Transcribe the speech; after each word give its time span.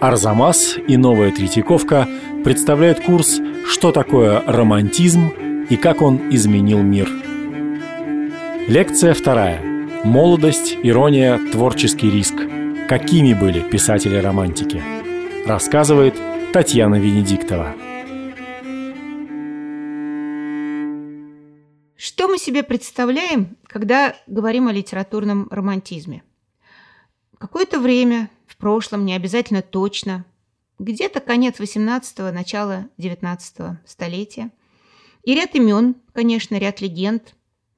Арзамас 0.00 0.76
и 0.86 0.96
Новая 0.96 1.32
Третьяковка 1.32 2.08
представляют 2.44 3.00
курс 3.00 3.40
«Что 3.66 3.90
такое 3.90 4.40
романтизм 4.46 5.28
и 5.68 5.76
как 5.76 6.02
он 6.02 6.30
изменил 6.30 6.82
мир». 6.82 7.08
Лекция 8.68 9.12
вторая. 9.12 9.60
Молодость, 10.04 10.76
ирония, 10.84 11.40
творческий 11.50 12.10
риск. 12.10 12.34
Какими 12.88 13.34
были 13.34 13.58
писатели-романтики? 13.58 14.80
Рассказывает 15.44 16.14
Татьяна 16.52 16.94
Венедиктова. 17.00 17.74
Что 21.96 22.28
мы 22.28 22.38
себе 22.38 22.62
представляем, 22.62 23.56
когда 23.66 24.14
говорим 24.28 24.68
о 24.68 24.72
литературном 24.72 25.48
романтизме? 25.50 26.22
Какое-то 27.38 27.80
время, 27.80 28.30
в 28.48 28.56
прошлом, 28.56 29.04
не 29.04 29.14
обязательно 29.14 29.62
точно, 29.62 30.24
где-то 30.78 31.20
конец 31.20 31.60
18-го, 31.60 32.32
начало 32.32 32.88
19 32.98 33.78
столетия. 33.84 34.50
И 35.22 35.34
ряд 35.34 35.54
имен, 35.54 35.96
конечно, 36.12 36.56
ряд 36.56 36.80
легенд. 36.80 37.34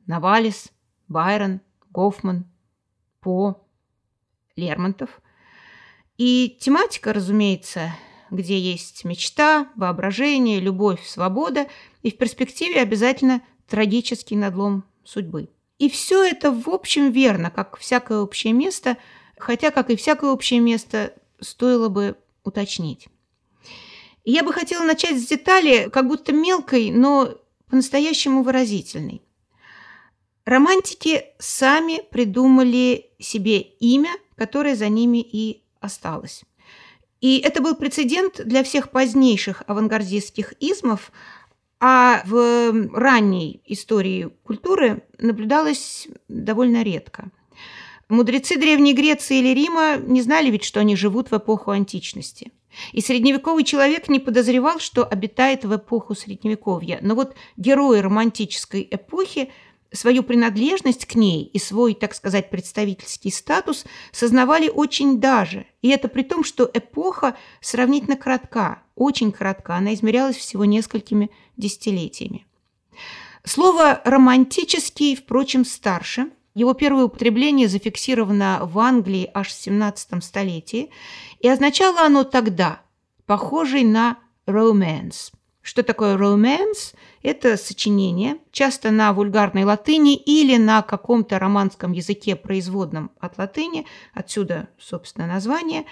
Навалис, 0.07 0.71
Байрон, 1.09 1.61
Гофман, 1.91 2.47
По, 3.21 3.67
Лермонтов. 4.57 5.21
И 6.17 6.57
тематика, 6.61 7.13
разумеется, 7.13 7.93
где 8.31 8.59
есть 8.59 9.05
мечта, 9.05 9.69
воображение, 9.77 10.61
любовь, 10.61 11.05
свобода 11.07 11.67
и 12.03 12.11
в 12.11 12.19
перспективе 12.19 12.81
обязательно 12.81 13.43
трагический 13.69 14.37
надлом 14.37 14.85
судьбы. 15.05 15.49
И 15.79 15.89
все 15.89 16.25
это 16.25 16.53
в 16.53 16.69
общем 16.69 17.11
верно, 17.11 17.51
как 17.51 17.79
всякое 17.79 18.21
общее 18.21 18.53
место, 18.53 18.99
хотя, 19.43 19.71
как 19.71 19.91
и 19.91 19.97
всякое 19.97 20.31
общее 20.31 20.61
место, 20.61 21.15
стоило 21.41 21.89
бы 21.89 22.17
уточнить. 22.45 23.09
Я 24.25 24.43
бы 24.43 24.53
хотела 24.53 24.85
начать 24.85 25.19
с 25.19 25.27
детали, 25.27 25.89
как 25.91 26.07
будто 26.07 26.33
мелкой, 26.33 26.91
но 26.91 27.35
по-настоящему 27.69 28.43
выразительной. 28.43 29.23
Романтики 30.45 31.25
сами 31.39 32.03
придумали 32.11 33.11
себе 33.19 33.61
имя, 33.61 34.11
которое 34.37 34.75
за 34.75 34.89
ними 34.89 35.19
и 35.19 35.63
осталось. 35.81 36.43
И 37.21 37.39
это 37.39 37.63
был 37.63 37.77
прецедент 37.77 38.41
для 38.45 38.65
всех 38.65 38.91
позднейших 38.91 39.63
авангардистских 39.67 40.55
измов, 40.61 41.13
а 41.79 42.23
в 42.27 42.91
ранней 42.93 43.63
истории 43.67 44.31
культуры 44.43 45.03
наблюдалось 45.19 46.09
довольно 46.29 46.83
редко. 46.83 47.31
Мудрецы 48.11 48.57
Древней 48.57 48.93
Греции 48.93 49.39
или 49.39 49.55
Рима 49.55 49.97
не 49.97 50.23
знали 50.23 50.51
ведь, 50.51 50.65
что 50.65 50.81
они 50.81 50.97
живут 50.97 51.31
в 51.31 51.37
эпоху 51.37 51.71
античности. 51.71 52.53
И 52.93 53.01
средневековый 53.01 53.65
человек 53.65 54.09
не 54.09 54.21
подозревал, 54.21 54.79
что 54.79 55.05
обитает 55.05 55.65
в 55.65 55.75
эпоху 55.75 56.15
Средневековья. 56.15 56.99
Но 57.03 57.15
вот 57.15 57.35
герои 57.57 57.99
романтической 58.01 58.87
эпохи– 58.91 59.51
свою 59.93 60.23
принадлежность 60.23 61.07
к 61.07 61.15
ней 61.15 61.45
и 61.45 61.59
свой, 61.59 61.95
так 61.95 62.15
сказать, 62.15 62.51
представительский 62.51 63.33
статус 63.33 63.85
сознавали 64.13 64.69
очень 64.69 65.21
даже. 65.21 65.67
И 65.83 65.89
это 65.89 66.09
при 66.09 66.23
том, 66.23 66.45
что 66.45 66.71
эпоха 66.73 67.37
сравнительно 67.61 68.17
коротка, 68.17 68.83
очень 68.95 69.33
коротка, 69.33 69.77
она 69.77 69.95
измерялась 69.95 70.37
всего 70.37 70.65
несколькими 70.65 71.31
десятилетиями. 71.57 72.47
Слово 73.45 74.01
«романтический», 74.05 75.17
впрочем, 75.17 75.65
старше. 75.65 76.31
Его 76.55 76.75
первое 76.75 77.05
употребление 77.05 77.69
зафиксировано 77.69 78.61
в 78.63 78.79
Англии 78.79 79.31
аж 79.33 79.49
в 79.49 79.53
17 79.53 80.23
столетии, 80.23 80.91
и 81.39 81.49
означало 81.49 82.01
оно 82.01 82.25
тогда 82.25 82.83
«похожий 83.27 83.85
на 83.85 84.19
romance». 84.47 85.33
Что 85.63 85.83
такое 85.83 86.17
romance? 86.17 86.95
Это 87.23 87.57
сочинение, 87.57 88.39
часто 88.51 88.91
на 88.91 89.13
вульгарной 89.13 89.65
латыни 89.65 90.17
или 90.17 90.57
на 90.57 90.83
каком-то 90.83 91.39
романском 91.39 91.93
языке, 91.93 92.35
производном 92.35 93.11
от 93.21 93.37
латыни, 93.37 93.87
отсюда, 94.15 94.69
собственно, 94.79 95.27
название. 95.27 95.85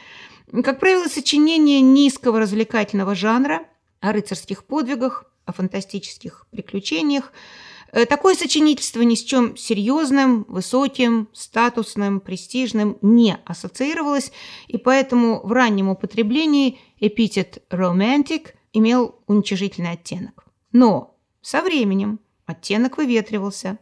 Как 0.64 0.80
правило, 0.80 1.06
сочинение 1.06 1.82
низкого 1.82 2.40
развлекательного 2.40 3.14
жанра 3.14 3.68
о 4.00 4.12
рыцарских 4.12 4.64
подвигах, 4.64 5.26
о 5.44 5.52
фантастических 5.52 6.46
приключениях. 6.50 7.32
Э, 7.92 8.06
такое 8.06 8.34
сочинительство 8.34 9.02
ни 9.02 9.14
с 9.14 9.22
чем 9.22 9.56
серьезным, 9.56 10.44
высоким, 10.48 11.28
статусным, 11.32 12.20
престижным 12.20 12.98
не 13.00 13.38
ассоциировалось, 13.44 14.32
и 14.66 14.76
поэтому 14.76 15.40
в 15.46 15.52
раннем 15.52 15.88
употреблении 15.88 16.78
эпитет 17.00 17.62
«romantic» 17.70 18.54
имел 18.72 19.20
уничижительный 19.26 19.92
оттенок. 19.92 20.44
Но 20.72 21.16
со 21.40 21.62
временем 21.62 22.20
оттенок 22.44 22.98
выветривался, 22.98 23.78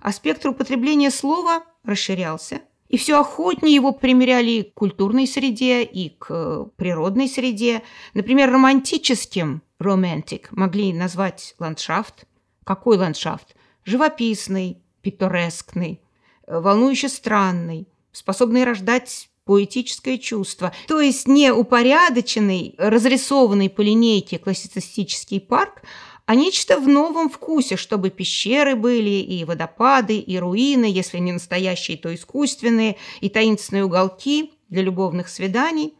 а 0.00 0.12
спектр 0.12 0.48
употребления 0.48 1.10
слова 1.10 1.64
расширялся, 1.84 2.62
и 2.88 2.96
все 2.96 3.20
охотнее 3.20 3.74
его 3.74 3.92
примеряли 3.92 4.62
к 4.62 4.74
культурной 4.74 5.26
среде 5.26 5.84
и 5.84 6.10
к 6.10 6.26
э, 6.30 6.66
природной 6.76 7.28
среде. 7.28 7.82
Например, 8.14 8.50
романтическим 8.50 9.62
romantic 9.78 10.46
могли 10.50 10.92
назвать 10.92 11.54
ландшафт. 11.58 12.26
Какой 12.70 12.98
ландшафт? 12.98 13.56
Живописный, 13.84 14.78
питторескный, 15.02 16.00
э, 16.46 16.60
волнующе 16.60 17.08
странный, 17.08 17.88
способный 18.12 18.62
рождать 18.62 19.28
поэтическое 19.44 20.18
чувство. 20.18 20.72
То 20.86 21.00
есть 21.00 21.26
не 21.26 21.52
упорядоченный, 21.52 22.76
разрисованный 22.78 23.70
по 23.70 23.80
линейке 23.80 24.38
классицистический 24.38 25.40
парк, 25.40 25.82
а 26.26 26.36
нечто 26.36 26.78
в 26.78 26.86
новом 26.86 27.28
вкусе, 27.28 27.74
чтобы 27.74 28.10
пещеры 28.10 28.76
были, 28.76 29.18
и 29.18 29.44
водопады, 29.44 30.20
и 30.20 30.38
руины, 30.38 30.84
если 30.84 31.18
не 31.18 31.32
настоящие, 31.32 31.96
то 31.96 32.14
искусственные, 32.14 32.98
и 33.20 33.28
таинственные 33.28 33.84
уголки 33.84 34.52
для 34.68 34.82
любовных 34.82 35.28
свиданий. 35.28 35.94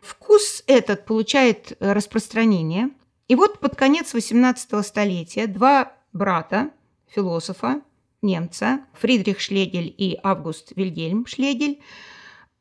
Вкус 0.00 0.62
этот 0.68 1.06
получает 1.06 1.72
распространение. 1.80 2.90
И 3.28 3.34
вот 3.34 3.60
под 3.60 3.76
конец 3.76 4.14
XVIII 4.14 4.82
столетия 4.82 5.46
два 5.46 5.92
брата, 6.14 6.70
философа, 7.14 7.82
немца, 8.22 8.80
Фридрих 8.94 9.38
Шлегель 9.38 9.94
и 9.96 10.18
Август 10.22 10.72
Вильгельм 10.74 11.26
Шлегель, 11.26 11.80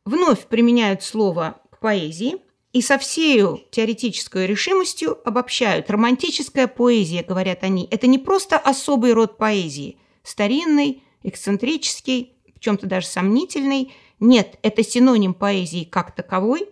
вновь 0.06 0.46
применяют 0.48 1.04
слово 1.04 1.62
к 1.72 1.80
поэзии 1.80 2.36
и 2.74 2.82
со 2.82 2.98
всею 2.98 3.62
теоретической 3.72 4.46
решимостью 4.46 5.18
обобщают. 5.26 5.90
Романтическая 5.90 6.68
поэзия, 6.68 7.24
говорят 7.24 7.64
они, 7.64 7.88
это 7.90 8.08
не 8.08 8.20
просто 8.20 8.58
особый 8.58 9.14
род 9.14 9.38
поэзии, 9.38 9.98
старинный, 10.22 11.02
эксцентрический, 11.24 12.34
в 12.56 12.60
чем-то 12.60 12.88
даже 12.88 13.08
сомнительный. 13.08 13.94
Нет, 14.20 14.60
это 14.64 14.84
синоним 14.84 15.34
поэзии 15.34 15.86
как 15.86 16.14
таковой, 16.14 16.70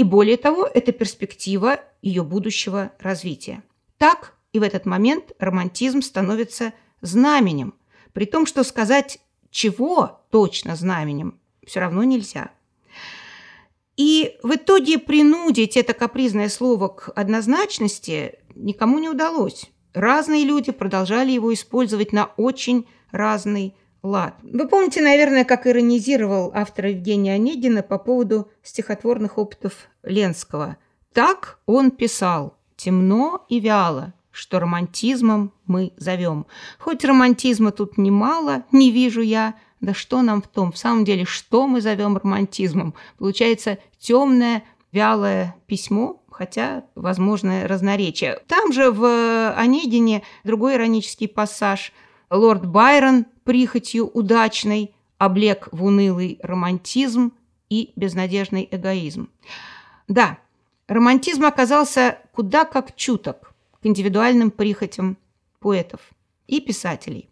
и 0.00 0.02
более 0.02 0.38
того, 0.38 0.66
это 0.66 0.92
перспектива 0.92 1.78
ее 2.00 2.22
будущего 2.22 2.90
развития. 3.00 3.62
Так 3.98 4.32
и 4.50 4.58
в 4.58 4.62
этот 4.62 4.86
момент 4.86 5.32
романтизм 5.38 6.00
становится 6.00 6.72
знаменем, 7.02 7.74
при 8.14 8.24
том, 8.24 8.46
что 8.46 8.64
сказать 8.64 9.18
чего 9.50 10.22
точно 10.30 10.74
знаменем 10.74 11.38
все 11.66 11.80
равно 11.80 12.02
нельзя. 12.02 12.50
И 13.98 14.38
в 14.42 14.54
итоге 14.54 14.98
принудить 14.98 15.76
это 15.76 15.92
капризное 15.92 16.48
слово 16.48 16.88
к 16.88 17.12
однозначности 17.14 18.38
никому 18.54 19.00
не 19.00 19.10
удалось. 19.10 19.66
Разные 19.92 20.44
люди 20.44 20.72
продолжали 20.72 21.30
его 21.30 21.52
использовать 21.52 22.14
на 22.14 22.30
очень 22.38 22.88
разный 23.10 23.74
лад. 24.02 24.36
Вы 24.42 24.66
помните, 24.66 25.02
наверное, 25.02 25.44
как 25.44 25.66
иронизировал 25.66 26.52
автор 26.54 26.86
Евгения 26.86 27.34
Онегина 27.34 27.82
по 27.82 27.98
поводу 27.98 28.50
стихотворных 28.62 29.36
опытов 29.36 29.89
Ленского. 30.02 30.76
Так 31.12 31.58
он 31.66 31.90
писал 31.90 32.56
«темно 32.76 33.44
и 33.48 33.60
вяло, 33.60 34.14
что 34.30 34.60
романтизмом 34.60 35.52
мы 35.66 35.92
зовем. 35.96 36.46
Хоть 36.78 37.04
романтизма 37.04 37.72
тут 37.72 37.98
немало, 37.98 38.64
не 38.72 38.90
вижу 38.90 39.20
я, 39.20 39.54
да 39.80 39.94
что 39.94 40.22
нам 40.22 40.42
в 40.42 40.48
том? 40.48 40.72
В 40.72 40.78
самом 40.78 41.04
деле, 41.04 41.24
что 41.24 41.66
мы 41.66 41.80
зовем 41.80 42.16
романтизмом? 42.16 42.94
Получается 43.18 43.78
темное, 43.98 44.62
вялое 44.92 45.56
письмо, 45.66 46.22
хотя 46.30 46.84
возможное 46.94 47.66
разноречие. 47.66 48.40
Там 48.46 48.72
же 48.72 48.90
в 48.90 49.52
Онегине 49.56 50.22
другой 50.44 50.74
иронический 50.74 51.28
пассаж. 51.28 51.92
Лорд 52.30 52.66
Байрон 52.66 53.26
прихотью 53.44 54.06
удачной 54.06 54.94
облег 55.18 55.68
в 55.72 55.84
унылый 55.84 56.38
романтизм 56.42 57.32
и 57.68 57.92
безнадежный 57.96 58.68
эгоизм. 58.70 59.28
Да, 60.10 60.38
романтизм 60.88 61.44
оказался 61.44 62.18
куда 62.32 62.64
как 62.64 62.96
чуток 62.96 63.54
к 63.80 63.86
индивидуальным 63.86 64.50
прихотям 64.50 65.16
поэтов 65.60 66.00
и 66.48 66.60
писателей. 66.60 67.30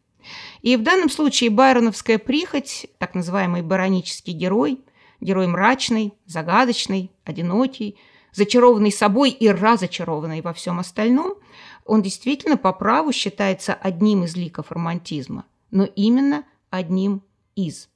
И 0.63 0.77
в 0.77 0.85
данном 0.85 1.11
случае 1.11 1.51
байроновская 1.51 2.19
прихоть, 2.19 2.87
так 2.99 3.17
называемый 3.17 3.63
баронический 3.63 4.33
герой, 4.33 4.81
Герой 5.21 5.49
мрачный, 5.49 6.15
загадочный, 6.27 7.11
одинокий, 7.25 7.97
зачарованный 8.33 8.93
собой 8.93 9.31
и 9.31 9.49
разочарованный 9.49 10.43
во 10.43 10.53
всем 10.53 10.79
остальном, 10.79 11.35
он 11.85 12.03
действительно 12.03 12.57
по 12.57 12.73
праву 12.73 13.11
считается 13.11 13.75
одним 13.75 14.23
из 14.23 14.37
ликов 14.37 14.71
романтизма, 14.71 15.45
но 15.73 15.85
именно 15.85 16.45
одним 16.71 17.23
из. 17.57 17.89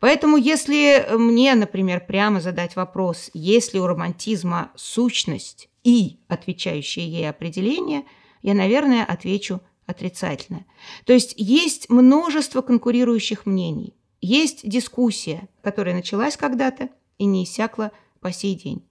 Поэтому 0.00 0.36
если 0.36 1.06
мне, 1.16 1.54
например, 1.54 2.04
прямо 2.06 2.40
задать 2.40 2.76
вопрос, 2.76 3.30
есть 3.34 3.74
ли 3.74 3.80
у 3.80 3.86
романтизма 3.86 4.70
сущность 4.76 5.68
и 5.84 6.18
отвечающее 6.28 7.06
ей 7.06 7.28
определение, 7.28 8.04
я, 8.42 8.54
наверное, 8.54 9.04
отвечу 9.04 9.60
отрицательно. 9.86 10.64
То 11.04 11.12
есть 11.12 11.34
есть 11.36 11.88
множество 11.88 12.62
конкурирующих 12.62 13.46
мнений, 13.46 13.94
есть 14.20 14.68
дискуссия, 14.68 15.48
которая 15.62 15.94
началась 15.94 16.36
когда-то 16.36 16.90
и 17.18 17.24
не 17.24 17.44
иссякла 17.44 17.92
по 18.20 18.32
сей 18.32 18.54
день. 18.54 18.84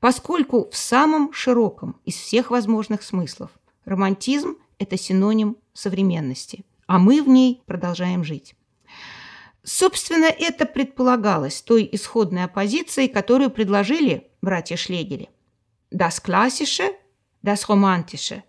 Поскольку 0.00 0.68
в 0.70 0.76
самом 0.76 1.32
широком 1.32 2.00
из 2.04 2.16
всех 2.16 2.50
возможных 2.50 3.02
смыслов 3.02 3.50
романтизм– 3.84 4.56
это 4.78 4.96
синоним 4.96 5.56
современности, 5.74 6.64
а 6.86 6.98
мы 6.98 7.22
в 7.22 7.28
ней 7.28 7.62
продолжаем 7.66 8.24
жить. 8.24 8.54
Собственно, 9.64 10.24
это 10.24 10.66
предполагалось 10.66 11.62
той 11.62 11.88
исходной 11.92 12.44
оппозицией, 12.44 13.08
которую 13.08 13.50
предложили 13.50 14.28
братья 14.40 14.76
Шлегели. 14.76 15.30
Das 15.92 16.20
Klassische, 16.24 16.94
das 17.44 17.66
Romantische. 17.68 18.42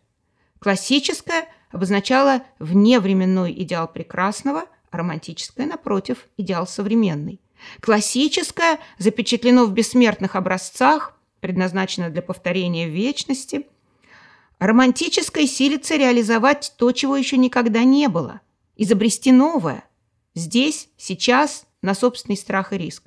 Классическое 0.60 1.48
обозначало 1.72 2.44
вневременной 2.58 3.52
идеал 3.62 3.88
прекрасного, 3.88 4.66
а 4.90 4.98
романтическое, 4.98 5.68
напротив, 5.68 6.28
идеал 6.38 6.66
современный. 6.66 7.40
Классическое 7.80 8.80
запечатлено 8.98 9.66
в 9.66 9.72
бессмертных 9.72 10.36
образцах, 10.36 11.16
предназначено 11.42 12.10
для 12.10 12.22
повторения 12.24 12.88
вечности. 12.88 13.68
Романтическое 14.58 15.46
силится 15.46 15.96
реализовать 15.96 16.74
то, 16.78 16.92
чего 16.92 17.16
еще 17.16 17.38
никогда 17.38 17.84
не 17.84 18.08
было, 18.08 18.42
изобрести 18.78 19.32
новое– 19.32 19.84
Здесь, 20.36 20.90
сейчас, 20.98 21.66
на 21.82 21.94
собственный 21.94 22.38
страх 22.38 22.74
и 22.74 22.78
риск. 22.78 23.04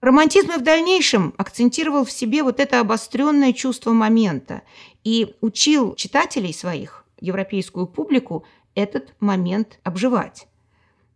Романтизм 0.00 0.50
и 0.50 0.58
в 0.58 0.62
дальнейшем 0.62 1.32
акцентировал 1.38 2.04
в 2.04 2.10
себе 2.10 2.42
вот 2.42 2.58
это 2.58 2.80
обостренное 2.80 3.52
чувство 3.52 3.92
момента 3.92 4.62
и 5.04 5.36
учил 5.40 5.94
читателей 5.94 6.52
своих, 6.52 7.04
европейскую 7.20 7.86
публику, 7.86 8.44
этот 8.74 9.14
момент 9.20 9.78
обживать. 9.84 10.48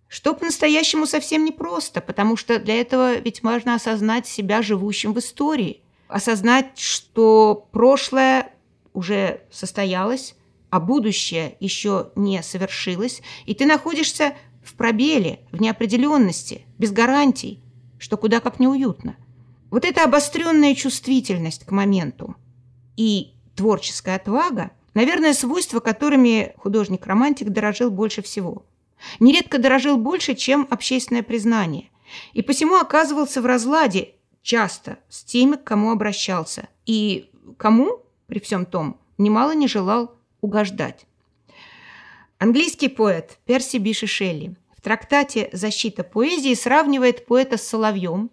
Что 0.07 0.35
по-настоящему 0.35 1.07
совсем 1.07 1.45
непросто, 1.45 2.01
потому 2.01 2.37
что 2.37 2.61
для 2.61 2.81
этого 2.81 3.17
ведь 3.17 3.43
можно 3.43 3.75
осознать 3.75 4.29
себя 4.29 4.63
живущим 4.63 5.15
в 5.15 5.19
истории, 5.19 5.83
осознать, 6.07 6.79
что 6.79 7.69
прошлое 7.73 8.53
уже 8.93 9.41
состоялось, 9.51 10.37
а 10.71 10.79
будущее 10.79 11.57
еще 11.59 12.13
не 12.15 12.43
совершилось, 12.43 13.23
и 13.47 13.55
ты 13.55 13.67
находишься 13.67 14.37
в 14.67 14.75
пробеле, 14.75 15.41
в 15.53 15.61
неопределенности, 15.61 16.67
без 16.79 16.91
гарантий, 16.91 17.61
что 17.99 18.17
куда 18.17 18.41
как 18.41 18.59
неуютно. 18.59 19.17
Вот 19.71 19.85
эта 19.85 20.05
обостренная 20.05 20.75
чувствительность 20.75 21.65
к 21.65 21.71
моменту 21.71 22.37
и 22.97 23.35
творческая 23.55 24.17
отвага, 24.17 24.73
наверное, 24.95 25.33
свойства, 25.33 25.81
которыми 25.81 26.55
художник-романтик 26.59 27.51
дорожил 27.51 27.91
больше 27.91 28.23
всего. 28.23 28.65
Нередко 29.21 29.59
дорожил 29.59 29.97
больше, 29.97 30.35
чем 30.35 30.67
общественное 30.71 31.23
признание, 31.23 31.91
и 32.33 32.43
посему 32.43 32.77
оказывался 32.77 33.41
в 33.41 33.47
разладе 33.47 34.15
часто 34.43 34.99
с 35.09 35.25
теми, 35.25 35.57
к 35.57 35.65
кому 35.65 35.91
обращался, 35.91 36.69
и 36.87 37.31
кому, 37.57 38.03
при 38.27 38.41
всем 38.41 38.65
том, 38.67 38.99
немало 39.19 39.55
не 39.55 39.69
желал 39.69 40.15
угождать. 40.41 41.07
Английский 42.39 42.89
поэт 42.89 43.39
Перси 43.47 43.79
Биши 43.79 44.07
Шелли 44.07 44.57
в 44.77 44.83
трактате 44.83 45.49
«Защита 45.55 46.05
поэзии» 46.05 46.53
сравнивает 46.53 47.25
поэта 47.25 47.57
с 47.57 47.63
соловьем, 47.63 48.31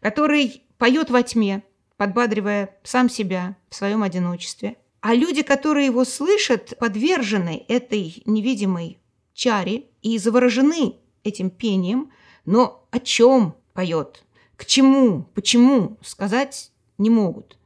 который 0.00 0.62
поет 0.76 1.08
во 1.08 1.22
тьме, 1.22 1.62
подбадривая 1.96 2.78
сам 2.82 3.08
себя 3.08 3.56
в 3.70 3.74
своем 3.74 4.02
одиночестве. 4.02 4.76
А 5.00 5.14
люди, 5.14 5.40
которые 5.40 5.86
его 5.86 6.04
слышат, 6.04 6.76
подвержены 6.78 7.64
этой 7.66 8.22
невидимой 8.26 8.98
чаре 9.32 9.86
и 10.02 10.18
заворожены 10.18 10.96
этим 11.24 11.48
пением, 11.48 12.12
но 12.44 12.86
о 12.90 12.98
чем 12.98 13.54
поет, 13.72 14.22
к 14.56 14.66
чему, 14.66 15.22
почему 15.34 15.96
сказать 16.02 16.72
не 16.98 17.08
могут. 17.08 17.56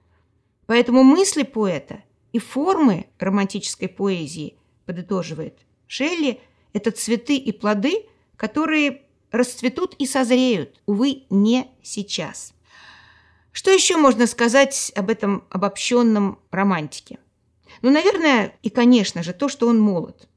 Поэтому 0.67 1.03
мысли 1.03 1.43
поэта 1.43 2.05
и 2.33 2.39
формы 2.39 3.07
романтической 3.19 3.89
поэзии– 3.89 4.57
подытоживает 4.87 5.59
Шелли, 5.87 6.41
это 6.73 6.91
цветы 6.91 7.37
и 7.37 7.53
плоды, 7.53 8.07
которые 8.37 9.03
расцветут 9.31 9.95
и 9.99 10.07
созреют, 10.07 10.81
увы, 10.87 11.25
не 11.31 11.69
сейчас. 11.83 12.53
Что 13.53 13.71
еще 13.71 13.97
можно 13.97 14.27
сказать 14.27 14.93
об 14.97 15.11
этом 15.11 15.45
обобщенном 15.51 16.39
романтике? 16.51 17.19
Ну, 17.83 17.91
наверное, 17.91 18.57
и, 18.63 18.71
конечно 18.71 19.23
же, 19.23 19.33
то, 19.33 19.49
что 19.49 19.69
он 19.69 19.79
молод. 19.79 20.29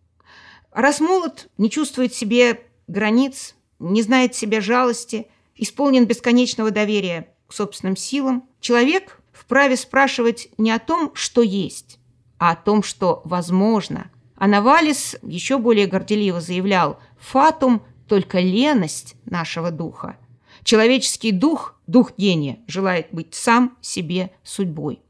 раз 0.72 1.00
молод, 1.00 1.50
не 1.58 1.70
чувствует 1.70 2.14
себе 2.14 2.62
границ, 2.88 3.56
не 3.80 4.02
знает 4.02 4.36
себе 4.36 4.62
жалости, 4.62 5.28
исполнен 5.56 6.06
бесконечного 6.06 6.72
доверия 6.72 7.34
к 7.48 7.54
собственным 7.54 7.96
силам, 7.96 8.48
человек 8.60 9.20
вправе 9.32 9.76
спрашивать 9.78 10.50
не 10.58 10.72
о 10.72 10.80
том, 10.80 11.12
что 11.16 11.42
есть, 11.42 12.00
а 12.38 12.52
о 12.52 12.56
том, 12.56 12.84
что 12.84 13.22
возможно– 13.26 14.12
а 14.38 14.48
Навалис 14.48 15.18
еще 15.22 15.58
более 15.58 15.88
горделиво 15.88 16.40
заявлял 16.40 17.00
«фатум– 17.20 17.82
только 18.08 18.40
леность 18.40 19.16
нашего 19.26 19.72
духа». 19.72 20.18
Человеческий 20.64 21.32
дух, 21.32 21.80
дух 21.88 22.14
гения, 22.18 22.60
желает 22.68 23.08
быть 23.12 23.34
сам 23.34 23.78
себе 23.82 24.32
судьбой. 24.44 25.02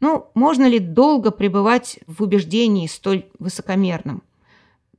Ну, 0.00 0.28
можно 0.34 0.66
ли 0.68 0.78
долго 0.78 1.30
пребывать 1.30 1.98
в 2.06 2.22
убеждении 2.22 2.86
столь 2.86 3.26
высокомерном? 3.38 4.22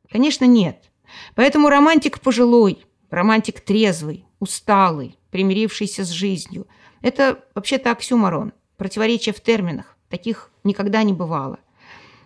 Конечно, 0.09 0.45
нет. 0.45 0.89
Поэтому 1.35 1.69
романтик 1.69 2.19
пожилой, 2.19 2.85
романтик 3.09 3.61
трезвый, 3.61 4.25
усталый, 4.39 5.17
примирившийся 5.31 6.03
с 6.03 6.09
жизнью– 6.09 6.67
это 7.01 7.43
вообще-то 7.53 7.91
оксюморон, 7.91 8.51
противоречие 8.77 9.31
в 9.31 9.39
терминах. 9.39 9.95
Таких 10.09 10.49
никогда 10.63 11.03
не 11.03 11.13
бывало. 11.13 11.59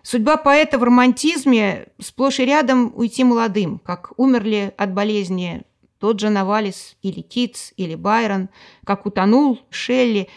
Судьба 0.02 0.36
поэта 0.36 0.78
в 0.78 0.82
романтизме 0.82 1.88
сплошь 1.98 2.40
и 2.40 2.44
рядом 2.44 2.92
уйти 2.96 3.24
молодым, 3.24 3.78
как 3.78 4.12
умерли 4.16 4.72
от 4.76 4.94
болезни 4.94 5.62
тот 6.00 6.18
же 6.18 6.30
Навалис 6.30 6.96
или 7.02 7.20
Китс 7.20 7.74
или 7.76 7.94
Байрон, 7.94 8.48
как 8.84 9.04
утонул 9.04 9.60
Шелли, 9.68 10.28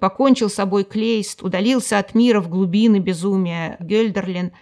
покончил 0.00 0.48
с 0.48 0.54
собой 0.54 0.84
Клейст, 0.84 1.42
удалился 1.42 1.98
от 1.98 2.14
мира 2.14 2.40
в 2.40 2.48
глубины 2.48 3.00
безумия 3.00 3.76
Гёльдерлин. 3.80 4.52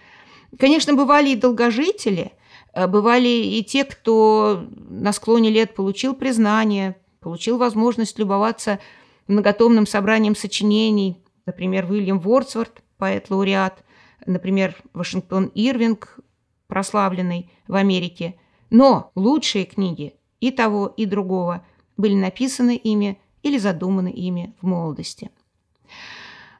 Конечно, 0.57 0.95
бывали 0.95 1.29
и 1.29 1.35
долгожители, 1.35 2.31
э, 2.73 2.87
бывали 2.87 3.27
и 3.27 3.63
те, 3.63 3.83
кто 3.83 4.65
на 4.71 5.13
склоне 5.13 5.51
лет 5.51 5.75
получил 5.75 6.15
признание, 6.15 6.95
получил 7.19 7.59
возможность 7.59 8.17
любоваться 8.17 8.79
многотомным 9.27 9.85
собранием 9.85 10.35
сочинений, 10.35 11.21
например, 11.45 11.85
Уильям 11.91 12.19
Вордсворт, 12.19 12.81
поэт-лауреат, 12.97 13.83
например, 14.27 14.75
Вашингтон 14.93 15.51
Ирвинг, 15.55 16.19
прославленный 16.67 17.49
в 17.67 17.75
Америке. 17.75 18.35
Но 18.69 19.11
лучшие 19.15 19.65
книги 19.65 20.15
и 20.39 20.51
того, 20.51 20.93
и 20.95 21.05
другого 21.05 21.65
были 21.95 22.13
написаны 22.13 22.75
ими 22.75 23.19
или 23.41 23.57
задуманы 23.57 24.09
ими 24.09 24.53
в 24.61 24.67
молодости. 24.67 25.31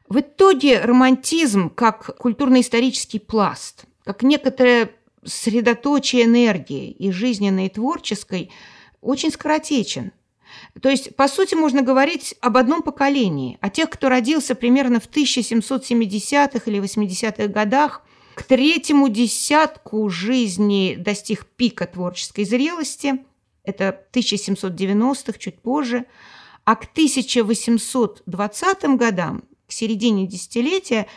В 0.08 0.20
итоге 0.20 0.80
романтизм 0.80 1.68
как 1.70 2.16
культурно-исторический 2.16 3.18
пласт, 3.18 3.84
как 4.04 4.22
некоторое 4.22 4.90
средоточие 5.22 6.24
энергии 6.24 6.90
и 6.90 7.10
жизненной, 7.10 7.66
и 7.66 7.70
творческой, 7.70 8.50
очень 9.02 9.30
скоротечен. 9.30 10.12
То 10.80 10.88
есть, 10.88 11.16
по 11.16 11.28
сути, 11.28 11.54
можно 11.54 11.82
говорить 11.82 12.34
об 12.40 12.56
одном 12.56 12.82
поколении, 12.82 13.58
о 13.60 13.70
тех, 13.70 13.90
кто 13.90 14.08
родился 14.08 14.54
примерно 14.54 15.00
в 15.00 15.08
1770-х 15.08 16.62
или 16.66 16.80
80-х 16.80 17.48
годах, 17.48 18.02
к 18.34 18.44
третьему 18.44 19.08
десятку 19.08 20.08
жизни 20.08 20.94
достиг 20.96 21.44
пика 21.44 21.86
творческой 21.86 22.44
зрелости, 22.44 23.24
это 23.64 24.06
1790-х, 24.12 25.38
чуть 25.38 25.60
позже, 25.60 26.06
а 26.64 26.76
к 26.76 26.84
1820 26.84 28.84
годам, 28.96 29.42
к 29.66 29.72
середине 29.72 30.26
десятилетия, 30.26 31.08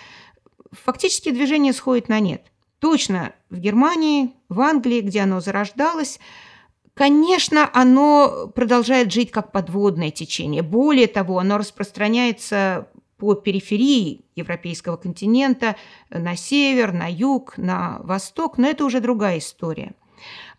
фактически 0.72 1.30
движение 1.30 1.74
сходит 1.74 2.10
на 2.10 2.20
нет. 2.20 2.48
Точно 2.80 3.34
в 3.50 3.60
Германии, 3.60 4.34
в 4.50 4.60
Англии, 4.62 5.02
где 5.02 5.22
оно 5.22 5.42
зарождалось, 5.42 6.20
Конечно, 6.94 7.70
оно 7.74 8.52
продолжает 8.54 9.12
жить 9.12 9.32
как 9.32 9.52
подводное 9.52 10.12
течение. 10.12 10.62
Более 10.62 11.08
того, 11.08 11.40
оно 11.40 11.58
распространяется 11.58 12.90
по 13.18 13.36
периферии 13.36 14.26
европейского 14.36 14.98
континента 14.98 15.76
на 16.10 16.36
север, 16.36 16.92
на 16.92 17.10
юг, 17.10 17.58
на 17.58 18.00
восток, 18.00 18.58
но 18.58 18.68
это 18.68 18.84
уже 18.84 19.00
другая 19.00 19.38
история. 19.38 19.94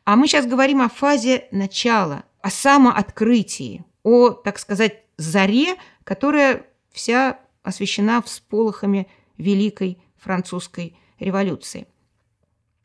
А 0.05 0.17
мы 0.17 0.27
сейчас 0.27 0.47
говорим 0.47 0.81
о 0.81 0.89
фазе 0.89 1.49
начала, 1.51 2.25
о 2.41 2.51
самооткрытии, 2.51 3.85
о, 4.03 4.31
так 4.31 4.59
сказать, 4.59 5.03
заре, 5.17 5.77
которая 6.05 6.67
вся 6.91 7.39
освещена 7.63 8.23
всполохами 8.23 9.09
Великой 9.37 9.99
Французской 10.17 10.97
революции. 11.19 11.87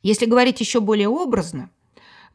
Если 0.03 0.25
говорить 0.25 0.59
еще 0.59 0.79
более 0.79 1.09
образно, 1.09 1.69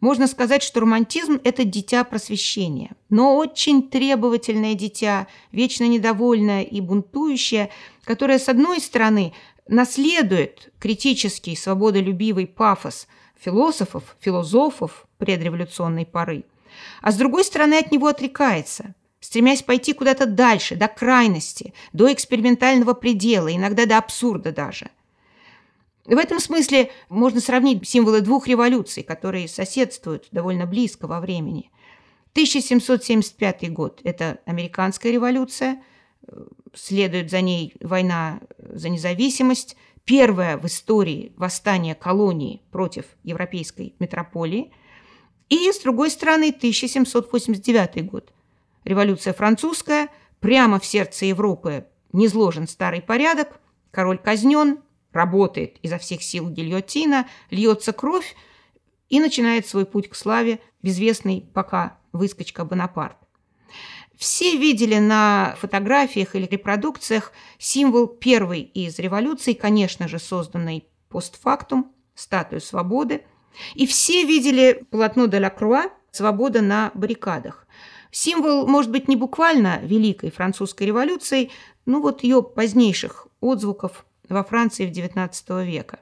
можно 0.02 0.26
сказать, 0.26 0.64
что 0.64 0.80
романтизм– 0.80 1.40
это 1.44 1.64
дитя 1.64 2.02
просвещения, 2.02 2.90
но 3.08 3.36
очень 3.36 3.88
требовательное 3.88 4.74
дитя, 4.74 5.28
вечно 5.52 5.84
недовольное 5.84 6.64
и 6.64 6.80
бунтующее, 6.80 7.70
которое, 8.02 8.40
с 8.40 8.48
одной 8.48 8.80
стороны, 8.80 9.32
наследует 9.68 10.72
критический, 10.80 11.54
свободолюбивый 11.54 12.48
пафос 12.48 13.06
философов, 13.38 14.16
философов 14.18 15.06
предреволюционной 15.18 16.04
поры, 16.04 16.44
а 17.00 17.12
с 17.12 17.16
другой 17.16 17.44
стороны 17.44 17.74
от 17.74 17.92
него 17.92 18.08
отрекается, 18.08 18.96
стремясь 19.20 19.62
пойти 19.62 19.92
куда-то 19.92 20.26
дальше, 20.26 20.74
до 20.74 20.88
крайности, 20.88 21.74
до 21.92 22.12
экспериментального 22.12 22.94
предела, 22.94 23.54
иногда 23.54 23.86
до 23.86 23.98
абсурда 23.98 24.50
даже– 24.50 24.90
в 26.04 26.16
этом 26.16 26.40
смысле 26.40 26.90
можно 27.08 27.40
сравнить 27.40 27.86
символы 27.88 28.20
двух 28.20 28.48
революций, 28.48 29.02
которые 29.02 29.48
соседствуют 29.48 30.28
довольно 30.32 30.66
близко 30.66 31.06
во 31.06 31.20
времени. 31.20 31.70
1775 32.32 33.72
год– 33.72 34.00
это 34.04 34.40
американская 34.46 35.12
революция, 35.12 35.82
следует 36.74 37.30
за 37.30 37.40
ней 37.40 37.74
война 37.80 38.40
за 38.58 38.88
независимость, 38.88 39.76
первое 40.04 40.56
в 40.56 40.66
истории 40.66 41.32
восстание 41.36 41.94
колонии 41.94 42.62
против 42.72 43.04
европейской 43.22 43.94
метрополии. 43.98 44.72
И, 45.48 45.70
с 45.70 45.80
другой 45.80 46.10
стороны, 46.10 46.48
1789 46.48 48.06
год– 48.10 48.32
революция 48.84 49.32
французская, 49.32 50.08
прямо 50.40 50.80
в 50.80 50.86
сердце 50.86 51.26
Европы 51.26 51.86
низложен 52.12 52.66
старый 52.66 53.02
порядок, 53.02 53.60
король 53.90 54.18
казнен, 54.18 54.80
работает 55.12 55.78
изо 55.82 55.98
всех 55.98 56.22
сил 56.22 56.48
гильотина, 56.48 57.28
льется 57.50 57.92
кровь 57.92 58.34
и 59.08 59.20
начинает 59.20 59.66
свой 59.66 59.86
путь 59.86 60.08
к 60.08 60.14
славе 60.14 60.60
безвестный 60.82 61.48
пока 61.54 61.98
выскочка 62.12 62.64
Бонапарт. 62.64 63.16
Все 64.16 64.56
видели 64.56 64.98
на 64.98 65.56
фотографиях 65.58 66.36
или 66.36 66.46
репродукциях 66.46 67.32
символ 67.58 68.06
первой 68.06 68.60
из 68.60 68.98
революций, 68.98 69.54
конечно 69.54 70.06
же, 70.06 70.18
созданной 70.18 70.86
постфактум, 71.08 71.92
статую 72.14 72.60
свободы. 72.60 73.24
И 73.74 73.86
все 73.86 74.24
видели 74.24 74.86
полотно 74.90 75.26
де 75.26 75.40
ла 75.40 75.50
Круа 75.50 75.90
«Свобода 76.10 76.60
на 76.62 76.90
баррикадах». 76.94 77.66
Символ, 78.10 78.66
может 78.66 78.90
быть, 78.90 79.08
не 79.08 79.16
буквально 79.16 79.80
Великой 79.82 80.30
Французской 80.30 80.84
революции, 80.84 81.50
но 81.86 82.00
вот 82.00 82.22
ее 82.22 82.42
позднейших 82.42 83.26
отзвуков 83.40 84.04
во 84.28 84.44
Франции 84.44 84.86
в 84.86 84.90
XIX 84.90 85.64
века. 85.64 86.00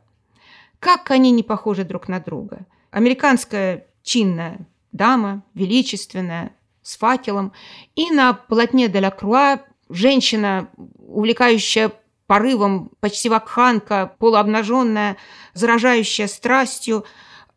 Как 0.79 1.11
они 1.11 1.31
не 1.31 1.43
похожи 1.43 1.85
друг 1.85 2.09
на 2.09 2.21
друга. 2.21 2.67
Американская 2.91 3.87
чинная 4.03 4.67
дама, 4.93 5.45
величественная, 5.55 6.57
с 6.83 6.97
факелом, 6.97 7.53
и 7.95 8.11
на 8.11 8.33
полотне 8.33 8.89
де 8.89 9.01
ла 9.01 9.11
Круа 9.11 9.63
женщина, 9.89 10.71
увлекающая 10.99 11.93
порывом, 12.27 12.93
почти 13.01 13.29
вакханка, 13.29 14.15
полуобнаженная, 14.19 15.17
заражающая 15.55 16.27
страстью. 16.27 17.05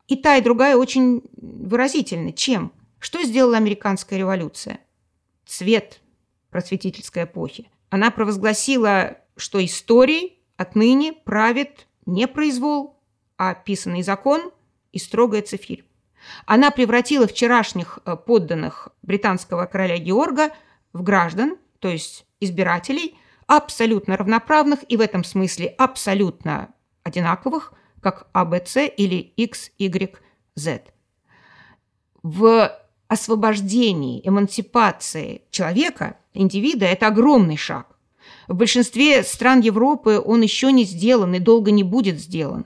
И 0.07 0.15
та, 0.15 0.37
и 0.37 0.41
другая 0.41 0.75
очень 0.75 1.21
выразительны. 1.37 2.33
Чем? 2.33 2.71
Что 2.99 3.23
сделала 3.23 3.57
американская 3.57 4.19
революция? 4.19 4.79
Цвет 5.45 6.01
просветительской 6.49 7.23
эпохи. 7.23 7.69
Она 7.89 8.11
провозгласила, 8.11 9.17
что 9.37 9.63
историей 9.63 10.39
Отныне 10.63 11.11
правит 11.11 11.87
не 12.05 12.25
произвол, 12.25 12.97
а 13.37 13.53
писанный 13.53 14.01
закон 14.01 14.51
и 14.93 14.97
строгая 14.97 15.41
цифирь. 15.41 15.83
Она 16.45 16.71
превратила 16.71 17.27
вчерашних 17.27 17.99
э, 18.05 18.15
подданных 18.15 18.87
британского 19.01 19.65
короля 19.65 19.97
Георга 19.97 20.51
в 20.93 21.03
граждан, 21.03 21.57
то 21.79 21.89
есть 21.89 22.25
избирателей, 22.39 23.17
абсолютно 23.45 24.15
равноправных 24.15 24.89
и 24.89 24.95
в 24.95 25.01
этом 25.01 25.25
смысле 25.25 25.67
абсолютно 25.67 26.69
одинаковых, 27.03 27.73
как 27.99 28.29
АБЦ 28.31 28.77
или 28.95 29.33
XYZ. 29.35 30.83
В 32.23 32.79
освобождении, 33.09 34.21
эмансипации 34.25 35.41
человека, 35.51 36.15
индивида– 36.33 36.85
это 36.87 37.07
огромный 37.07 37.57
шаг. 37.57 37.92
В 38.47 38.55
большинстве 38.55 39.23
стран 39.23 39.61
Европы 39.61 40.21
он 40.23 40.41
еще 40.41 40.71
не 40.71 40.83
сделан 40.83 41.33
и 41.35 41.39
долго 41.39 41.71
не 41.71 41.83
будет 41.83 42.19
сделан. 42.19 42.65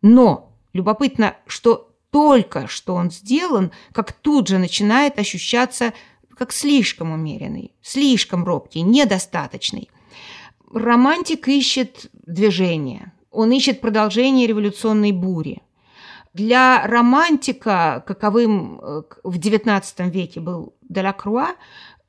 Но 0.00 0.52
любопытно, 0.72 1.36
что 1.46 1.90
только 2.10 2.66
что 2.68 2.94
он 2.94 3.10
сделан, 3.10 3.72
как 3.92 4.12
тут 4.12 4.48
же 4.48 4.58
начинает 4.58 5.18
ощущаться 5.18 5.92
как 6.36 6.52
слишком 6.52 7.12
умеренный, 7.12 7.72
слишком 7.82 8.44
робкий, 8.44 8.82
недостаточный. 8.82 9.90
Романтик 10.72 11.48
ищет 11.48 12.10
движение, 12.26 13.12
он 13.30 13.52
ищет 13.52 13.80
продолжение 13.80 14.46
революционной 14.46 15.12
бури. 15.12 15.62
Для 16.34 16.86
романтика, 16.86 18.02
каковым 18.06 18.80
э, 18.80 19.02
в 19.22 19.38
XIX 19.38 20.10
веке 20.10 20.40
был 20.40 20.74
Делакруа, 20.88 21.56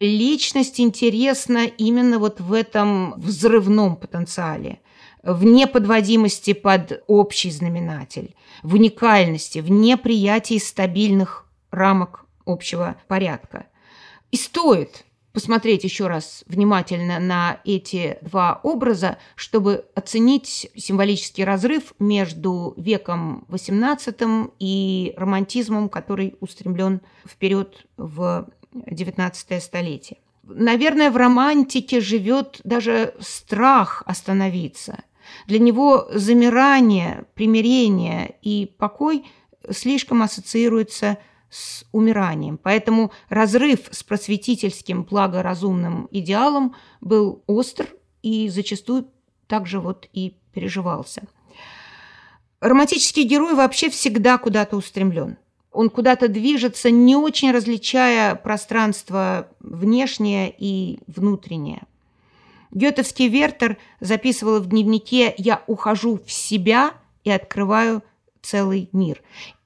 личность 0.04 0.80
интересна 0.80 1.66
именно 1.66 2.20
вот 2.20 2.40
в 2.40 2.54
этом 2.54 3.14
взрывном 3.18 3.96
потенциале, 3.96 4.80
в 5.24 5.44
неподводимости 5.44 6.54
под 6.54 7.04
общий 7.08 7.52
знаменатель, 7.52 8.36
в 8.62 8.76
уникальности, 8.76 9.60
в 9.60 9.72
неприятии 9.72 10.58
стабильных 10.58 11.46
рамок 11.72 12.26
общего 12.46 12.98
порядка. 13.08 13.68
И 14.32 14.38
стоит 14.38 15.06
посмотреть 15.32 15.84
еще 15.84 16.08
раз 16.08 16.44
внимательно 16.48 17.20
на 17.20 17.60
эти 17.66 18.18
два 18.22 18.60
образа, 18.64 19.18
чтобы 19.36 19.86
оценить 19.96 20.70
символический 20.76 21.44
разрыв 21.44 21.94
между 22.00 22.74
веком 22.78 23.46
XVIII 23.50 24.54
и 24.60 25.14
романтизмом, 25.18 25.90
который 25.90 26.36
устремлен 26.40 27.02
вперед 27.28 27.86
в 27.98 28.48
XIX 28.74 29.60
столетие. 29.60 30.20
Наверное, 30.44 31.10
в 31.10 31.18
романтике 31.18 32.02
живет 32.02 32.60
даже 32.64 33.16
страх 33.20 34.04
остановиться. 34.06 35.04
Для 35.48 35.60
него 35.60 36.08
замирание, 36.14 37.26
примирение 37.34 38.36
и 38.42 38.66
покой 38.78 39.26
слишком 39.72 40.22
ассоциируются 40.22 41.18
с 41.50 41.86
умиранием. 41.92 42.58
Поэтому 42.58 43.12
разрыв 43.30 43.88
с 43.92 44.04
просветительским 44.04 45.04
благоразумным 45.04 46.08
идеалом 46.12 46.76
был 47.00 47.44
остр 47.48 47.88
и 48.22 48.50
зачастую 48.50 49.08
также 49.48 49.80
вот 49.80 50.10
и 50.14 50.36
переживался. 50.52 51.24
Романтический 52.60 53.24
герой 53.24 53.54
вообще 53.54 53.90
всегда 53.90 54.38
куда-то 54.38 54.78
устремлен. 54.78 55.38
Он 55.74 55.90
куда-то 55.90 56.28
движется, 56.28 56.92
не 56.92 57.16
очень 57.16 57.52
различая 57.52 58.36
пространство 58.36 59.48
внешнее 59.60 60.54
и 60.56 61.00
внутреннее. 61.08 61.82
Гетовский 62.72 63.28
Вертер 63.28 63.78
записывал 64.00 64.60
в 64.60 64.68
дневнике 64.68 65.34
«Я 65.38 65.64
ухожу 65.68 66.20
в 66.26 66.32
себя 66.32 66.94
и 67.24 67.32
открываю 67.32 68.04
целый 68.42 68.90
мир». 68.94 69.22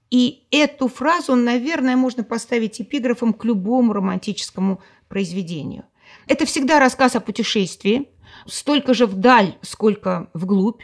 И 0.10 0.44
эту 0.52 0.88
фразу, 0.88 1.36
наверное, 1.36 1.98
можно 1.98 2.24
поставить 2.24 2.80
эпиграфом 2.82 3.34
к 3.34 3.44
любому 3.44 3.92
романтическому 3.94 4.82
произведению. 5.10 5.84
Это 6.28 6.46
всегда 6.46 6.80
рассказ 6.80 7.16
о 7.16 7.20
путешествии, 7.20 8.10
столько 8.46 8.94
же 8.94 9.06
вдаль, 9.06 9.58
сколько 9.62 10.30
вглубь, 10.34 10.82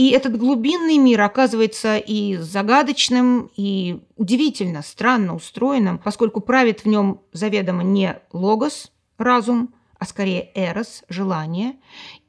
и 0.00 0.12
этот 0.12 0.38
глубинный 0.38 0.96
мир 0.96 1.20
оказывается 1.20 1.98
и 1.98 2.36
загадочным, 2.36 3.50
и 3.54 4.00
удивительно, 4.16 4.80
странно 4.80 5.34
устроенным, 5.34 5.98
поскольку 5.98 6.40
правит 6.40 6.84
в 6.84 6.88
нем 6.88 7.20
заведомо 7.34 7.82
не 7.82 8.18
логос, 8.32 8.92
разум, 9.18 9.74
а 9.98 10.06
скорее 10.06 10.52
эрос, 10.54 11.04
желание. 11.10 11.74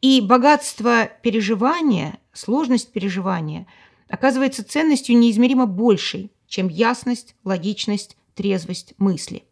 И 0.01 0.19
богатство 0.19 1.05
переживания, 1.21 2.19
сложность 2.33 2.91
переживания 2.91 3.67
оказывается 4.09 4.65
ценностью 4.65 5.17
неизмеримо 5.17 5.65
большей, 5.65 6.29
чем 6.49 6.67
ясность, 6.67 7.37
логичность, 7.45 8.17
трезвость 8.35 8.95
мысли. 8.97 9.45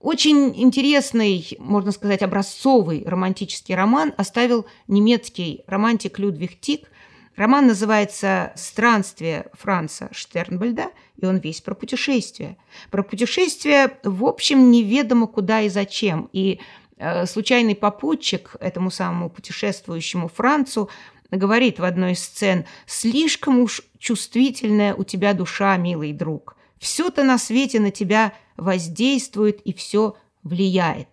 Очень 0.00 0.58
интересный, 0.58 1.46
можно 1.58 1.92
сказать, 1.92 2.22
образцовый 2.22 3.04
романтический 3.06 3.74
роман 3.74 4.14
оставил 4.16 4.64
немецкий 4.88 5.64
романтик 5.66 6.18
Людвиг 6.18 6.58
Тик. 6.58 6.88
Роман 7.36 7.66
называется 7.66 8.52
«Странствие 8.56 9.50
Франца 9.52 10.08
Штернбальда», 10.10 10.90
и 11.20 11.26
он 11.26 11.36
весь 11.36 11.60
про 11.60 11.74
путешествия. 11.74 12.56
Про 12.90 13.02
путешествия, 13.02 13.98
в 14.02 14.24
общем, 14.24 14.70
неведомо 14.70 15.26
куда 15.26 15.60
и 15.60 15.68
зачем. 15.68 16.30
И 16.32 16.60
э, 16.96 17.26
случайный 17.26 17.74
попутчик 17.74 18.56
этому 18.58 18.90
самому 18.90 19.28
путешествующему 19.28 20.28
Францу 20.28 20.88
говорит 21.30 21.78
в 21.78 21.84
одной 21.84 22.12
из 22.12 22.24
сцен 22.24 22.64
«Слишком 22.86 23.58
уж 23.60 23.82
чувствительная 23.98 24.94
у 24.94 25.04
тебя 25.04 25.34
душа, 25.34 25.76
милый 25.76 26.14
друг. 26.14 26.56
Все-то 26.78 27.22
на 27.22 27.36
свете 27.36 27.80
на 27.80 27.90
тебя 27.90 28.32
воздействует 28.56 29.60
и 29.60 29.74
все 29.74 30.16
влияет» 30.42 31.08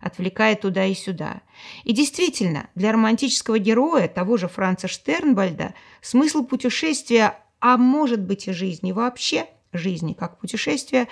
отвлекает 0.00 0.62
туда 0.62 0.84
и 0.84 0.94
сюда. 0.94 1.42
И 1.84 1.92
действительно, 1.92 2.68
для 2.74 2.92
романтического 2.92 3.58
героя, 3.58 4.08
того 4.08 4.36
же 4.36 4.48
Франца 4.48 4.88
Штернбальда, 4.88 5.74
смысл 6.00 6.44
путешествия, 6.44 7.38
а 7.60 7.76
может 7.76 8.20
быть 8.20 8.48
и 8.48 8.52
жизни 8.52 8.92
вообще, 8.92 9.46
жизни 9.72 10.12
как 10.12 10.38
путешествия, 10.38 11.08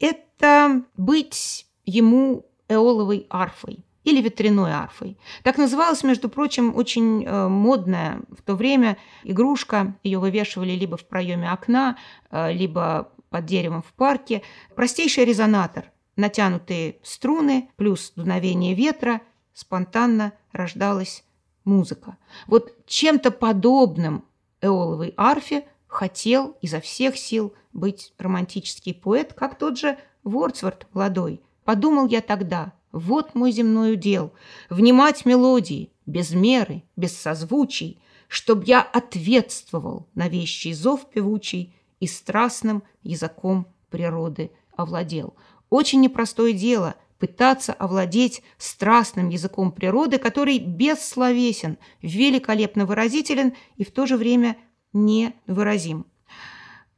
это 0.00 0.82
быть 0.96 1.66
ему 1.84 2.46
эоловой 2.68 3.26
арфой 3.30 3.84
или 4.04 4.20
ветряной 4.20 4.72
арфой. 4.72 5.16
Так 5.42 5.58
называлась, 5.58 6.02
между 6.02 6.28
прочим, 6.28 6.74
очень 6.76 7.24
э, 7.24 7.48
модная 7.48 8.20
в 8.36 8.42
то 8.42 8.54
время 8.54 8.96
игрушка. 9.22 9.96
Ее 10.02 10.18
вывешивали 10.18 10.72
либо 10.72 10.96
в 10.96 11.06
проеме 11.06 11.50
окна, 11.50 11.96
э, 12.30 12.52
либо 12.52 13.12
под 13.30 13.44
деревом 13.46 13.82
в 13.82 13.92
парке. 13.92 14.42
Простейший 14.74 15.24
резонатор. 15.24 15.91
Натянутые 16.16 16.96
струны 17.02 17.70
плюс 17.76 18.12
дуновение 18.16 18.74
ветра. 18.74 19.20
Спонтанно 19.54 20.32
рождалась 20.52 21.24
музыка. 21.64 22.16
Вот 22.46 22.74
чем-то 22.86 23.30
подобным 23.30 24.24
эоловой 24.60 25.12
арфе 25.16 25.66
хотел 25.86 26.56
изо 26.62 26.80
всех 26.80 27.18
сил 27.18 27.54
быть 27.72 28.14
романтический 28.18 28.94
поэт, 28.94 29.34
как 29.34 29.58
тот 29.58 29.78
же 29.78 29.98
Вордсворт 30.24 30.86
молодой. 30.92 31.42
Подумал 31.64 32.06
я 32.06 32.20
тогда– 32.20 32.72
вот 32.92 33.34
мой 33.34 33.52
земной 33.52 33.94
удел— 33.94 34.34
внимать 34.70 35.24
мелодии, 35.24 35.90
без 36.04 36.32
меры, 36.32 36.84
без 36.96 37.16
созвучий, 37.16 38.00
Чтоб 38.28 38.64
я 38.64 38.82
ответствовал 38.82 40.08
на 40.14 40.28
вещий 40.28 40.72
зов 40.72 41.10
певучий 41.10 41.74
И 42.00 42.06
страстным 42.06 42.82
языком 43.02 43.66
природы 43.90 44.50
овладел. 44.76 45.34
Очень 45.72 46.02
непростое 46.02 46.52
дело— 46.52 46.96
пытаться 47.18 47.72
овладеть 47.72 48.42
страстным 48.58 49.30
языком 49.30 49.72
природы, 49.72 50.18
который 50.18 50.58
бессловесен, 50.58 51.78
великолепно 52.02 52.84
выразителен 52.84 53.54
и 53.76 53.84
в 53.86 53.90
то 53.90 54.04
же 54.04 54.18
время 54.18 54.58
невыразим. 54.92 56.04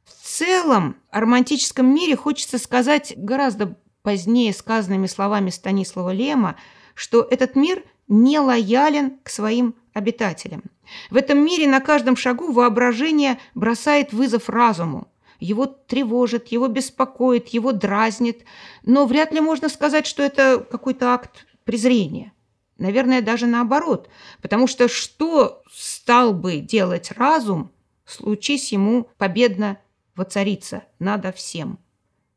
В 0.03 0.11
целом 0.27 0.97
о 1.09 1.21
романтическом 1.21 1.85
мире 1.85 2.17
хочется 2.17 2.57
сказать 2.57 3.13
гораздо 3.15 3.77
позднее 4.01 4.51
сказанными 4.51 5.07
словами 5.07 5.51
Станислава 5.51 6.11
Лема, 6.11 6.57
что 6.95 7.21
этот 7.21 7.55
мир 7.55 7.81
не 8.09 8.39
лоялен 8.39 9.19
к 9.23 9.29
своим 9.29 9.75
обитателям. 9.93 10.63
В 11.09 11.15
этом 11.15 11.37
мире 11.37 11.65
на 11.65 11.79
каждом 11.79 12.17
шагу 12.17 12.51
воображение 12.51 13.39
бросает 13.53 14.11
вызов 14.11 14.49
разуму. 14.49 15.07
Его 15.39 15.65
тревожит, 15.65 16.47
его 16.47 16.67
беспокоит, 16.67 17.49
его 17.49 17.71
дразнит, 17.71 18.45
но 18.83 19.05
вряд 19.05 19.33
ли 19.33 19.41
можно 19.41 19.69
сказать, 19.69 20.07
что 20.07 20.23
это 20.23 20.59
какой-то 20.59 21.13
акт 21.13 21.45
презрения. 21.63 22.33
Наверное, 22.77 23.21
даже 23.21 23.47
наоборот, 23.47 24.09
потому 24.41 24.67
что 24.67 24.87
что 24.87 25.63
стал 25.71 26.33
бы 26.33 26.57
делать 26.57 27.11
разум, 27.11 27.71
случись 28.05 28.71
ему 28.71 29.09
победно 29.17 29.77
воцариться 30.15 30.83
надо 30.99 31.31
всем. 31.31 31.79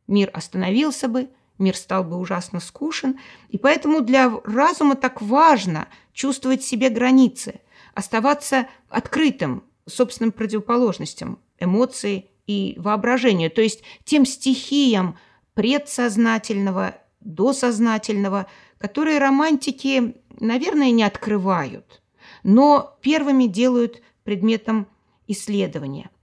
Мир 0.07 0.31
остановился 0.33 1.09
бы, 1.09 1.29
мир 1.59 1.77
стал 1.77 2.05
бы 2.05 2.17
ужасно 2.17 2.61
скучен, 2.61 3.19
и 3.49 3.59
поэтому 3.59 4.01
для 4.01 4.31
разума 4.45 4.95
так 4.95 5.21
важно 5.21 5.89
чувствовать 6.13 6.63
себе 6.63 6.89
границы, 6.89 7.61
оставаться 7.95 8.69
открытым 8.89 9.65
собственным 9.87 10.33
противоположностям, 10.33 11.41
эмоции 11.59 12.31
и 12.49 12.75
воображению, 12.77 13.53
то 13.53 13.63
есть 13.63 13.85
тем 14.05 14.27
стихиям 14.27 15.17
предсознательного, 15.55 16.97
досознательного, 17.21 18.47
которые 18.79 19.19
романтики, 19.19 20.17
наверное, 20.41 20.91
не 20.91 21.05
открывают, 21.05 22.03
но 22.43 22.99
первыми 23.03 23.45
делают 23.45 24.03
предметом 24.25 24.89
исследования– 25.29 26.11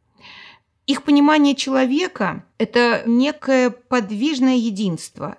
их 0.87 1.03
понимание 1.03 1.55
человека– 1.55 2.45
это 2.59 3.03
некое 3.07 3.71
подвижное 3.71 4.55
единство, 4.55 5.37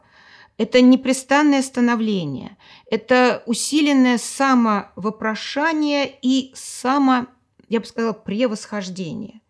это 0.59 0.81
непрестанное 0.81 1.63
становление, 1.63 2.57
это 2.91 3.45
усиленное 3.47 4.19
самовопрошание 4.19 6.13
и 6.21 6.53
само, 6.57 7.27
я 7.69 7.79
бы 7.79 7.87
сказала, 7.87 8.13
превосхождение. 8.13 9.41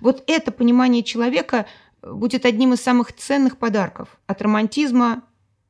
Вот 0.00 0.22
это 0.26 0.52
понимание 0.52 1.02
человека 1.02 1.66
будет 2.02 2.44
одним 2.44 2.74
из 2.74 2.80
самых 2.80 3.12
ценных 3.14 3.58
подарков 3.58 4.18
от 4.26 4.42
романтизма 4.42 5.22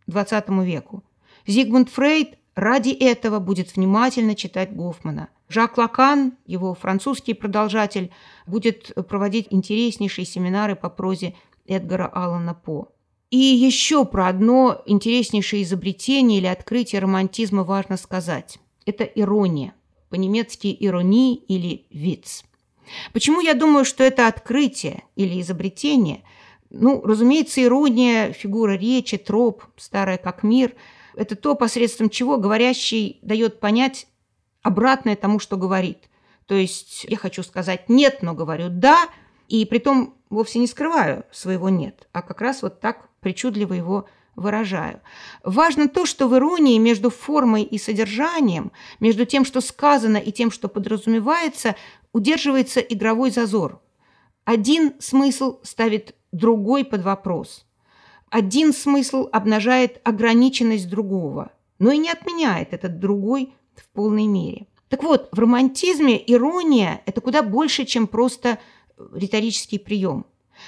XX 0.09 0.65
веку. 0.65 1.03
Зигмунд 1.47 1.91
Фрейд 1.91 2.39
ради 2.55 2.91
этого 2.91 3.39
будет 3.39 3.77
внимательно 3.77 4.35
читать 4.35 4.75
Гофмана– 4.75 5.29
Жак 5.49 5.79
Лакан, 5.79 6.37
его 6.45 6.75
французский 6.75 7.35
продолжатель, 7.35 8.11
будет 8.47 8.93
проводить 9.09 9.47
интереснейшие 9.51 10.25
семинары 10.25 10.75
по 10.75 10.91
прозе 10.91 11.35
Эдгара 11.67 12.07
Аллана 12.07 12.55
По. 12.55 12.93
И 13.31 13.39
еще 13.39 14.05
про 14.05 14.29
одно 14.29 14.83
интереснейшее 14.87 15.63
изобретение 15.63 16.39
или 16.39 16.47
открытие 16.47 17.01
романтизма 17.01 17.63
важно 17.65 17.97
сказать. 17.97 18.59
Это 18.87 19.05
ирония. 19.05 19.75
По-немецки 20.09 20.75
«иронии» 20.79 21.35
или 21.35 21.87
«виц». 21.91 22.45
Почему 23.13 23.41
я 23.41 23.55
думаю, 23.55 23.85
что 23.85 24.05
это 24.05 24.29
открытие 24.29 25.05
или 25.17 25.41
изобретение? 25.41 26.23
Ну, 26.71 27.01
разумеется, 27.03 27.63
ирония, 27.63 28.33
фигура 28.33 28.73
речи, 28.73 29.17
троп, 29.17 29.65
старая 29.77 30.19
как 30.19 30.43
мир– 30.43 30.75
это 31.17 31.35
то, 31.35 31.55
посредством 31.55 32.11
чего 32.11 32.37
говорящий 32.37 33.19
дает 33.23 33.59
понять 33.59 34.07
обратное 34.63 35.17
тому, 35.17 35.39
что 35.39 35.57
говорит. 35.57 36.11
То 36.47 36.55
есть 36.55 37.05
я 37.09 37.17
хочу 37.17 37.43
сказать 37.43 37.89
«нет», 37.89 38.19
но 38.23 38.35
говорю 38.35 38.67
«да», 38.69 39.09
и 39.49 39.65
при 39.65 39.79
том 39.79 40.15
вовсе 40.29 40.59
не 40.59 40.67
скрываю 40.67 41.25
своего 41.33 41.69
«нет», 41.71 42.07
а 42.13 42.23
как 42.23 42.41
раз 42.41 42.63
вот 42.63 42.81
так 42.81 43.09
причудливо 43.21 43.73
его 43.73 44.09
выражаю. 44.37 45.01
Важно 45.43 45.89
то, 45.89 46.07
что 46.07 46.29
в 46.29 46.37
иронии 46.37 46.79
между 46.79 47.11
формой 47.11 47.63
и 47.63 47.79
содержанием, 47.79 48.71
между 49.01 49.25
тем, 49.25 49.45
что 49.45 49.61
сказано, 49.61 50.19
и 50.19 50.31
тем, 50.31 50.51
что 50.51 50.69
подразумевается, 50.69 51.75
удерживается 52.13 52.81
игровой 52.81 53.31
зазор. 53.31 53.81
Один 54.45 54.95
смысл 55.01 55.59
ставит 55.63 56.15
другой 56.33 56.85
под 56.85 57.03
вопрос. 57.03 57.67
Один 58.31 58.73
смысл 58.73 59.29
обнажает 59.33 60.01
ограниченность 60.05 60.89
другого, 60.89 61.51
но 61.79 61.91
и 61.91 61.99
не 61.99 62.11
отменяет 62.11 62.73
этот 62.73 62.99
другой 62.99 63.55
в 63.75 63.89
полной 63.89 64.27
мере. 64.27 64.67
Так 64.89 65.03
вот, 65.03 65.29
в 65.33 65.39
романтизме 65.39 66.23
ирония– 66.27 67.03
это 67.07 67.21
куда 67.21 67.43
больше, 67.43 67.85
чем 67.85 68.07
просто 68.07 68.59
риторический 69.13 69.79
прием. 69.79 70.27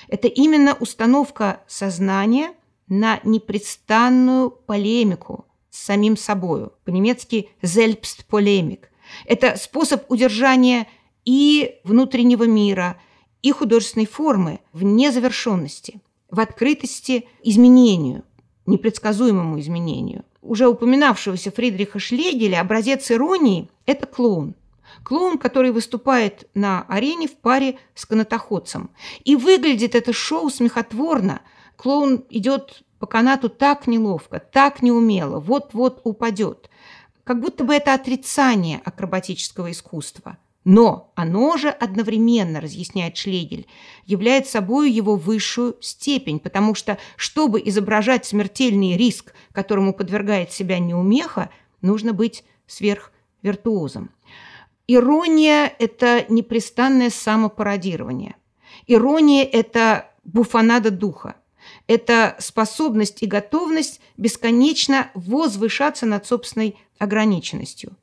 Это 0.09 0.28
именно 0.28 0.74
установка 0.74 1.61
сознания 1.66 2.52
на 2.88 3.20
непрестанную 3.24 4.51
полемику 4.51 5.46
с 5.70 5.85
самим 5.85 6.16
собою. 6.16 6.72
По-немецки 6.85 7.51
«selbstpolemik». 7.62 8.85
Это 9.24 9.57
способ 9.57 10.11
удержания 10.11 10.87
и 11.24 11.77
внутреннего 11.85 12.44
мира, 12.44 13.01
и 13.42 13.53
художественной 13.53 14.07
формы 14.07 14.61
в 14.72 14.83
незавершенности, 14.83 16.01
в 16.31 16.40
открытости 16.40 17.27
изменению, 17.42 18.24
непредсказуемому 18.66 19.61
изменению 19.61 20.24
уже 20.48 20.66
упоминавшегося 20.66 21.51
Фридриха 21.51 21.98
Шлегеля 21.98 22.61
образец 22.61 23.11
иронии– 23.11 23.68
это 23.87 24.07
клоун. 24.07 24.55
Клоун, 25.05 25.38
который 25.38 25.70
выступает 25.70 26.48
на 26.55 26.83
арене 26.88 27.29
в 27.29 27.37
паре 27.37 27.79
с 27.94 28.07
канатоходцем. 28.07 28.90
И 29.24 29.37
выглядит 29.37 29.94
это 29.94 30.12
шоу 30.12 30.48
смехотворно. 30.48 31.42
Клоун 31.78 32.24
идет 32.28 32.82
по 32.98 33.06
канату 33.06 33.48
так 33.48 33.86
неловко, 33.86 34.40
так 34.40 34.82
неумело, 34.82 35.38
вот-вот 35.38 36.00
упадет. 36.02 36.68
Как 37.22 37.40
будто 37.40 37.62
бы 37.62 37.72
это 37.72 37.94
отрицание 37.94 38.80
акробатического 38.84 39.70
искусства. 39.70 40.38
Но 40.64 41.12
оно 41.14 41.56
же 41.56 41.68
одновременно, 41.68 42.60
разъясняет 42.60 43.16
Шлегель, 43.16 43.68
является 44.06 44.52
собой 44.52 44.90
его 44.90 45.14
высшую 45.14 45.76
степень, 45.80 46.40
потому 46.40 46.74
что, 46.74 46.98
чтобы 47.16 47.62
изображать 47.64 48.26
смертельный 48.26 48.96
риск, 48.96 49.32
которому 49.52 49.94
подвергает 49.94 50.50
себя 50.50 50.80
неумеха, 50.80 51.48
нужно 51.80 52.12
быть 52.12 52.42
сверхвиртуозом. 52.66 54.10
Ирония– 54.88 55.72
это 55.78 56.26
непрестанное 56.28 57.10
самопародирование. 57.10 58.34
Ирония– 58.88 59.44
это 59.52 60.10
буфанада 60.24 60.90
духа. 60.90 61.36
Это 61.88 62.37
способность 62.38 63.22
и 63.22 63.27
готовность 63.27 64.01
бесконечно 64.16 65.11
возвышаться 65.14 66.07
над 66.07 66.27
собственной 66.27 66.77
ограниченностью. 66.98 67.96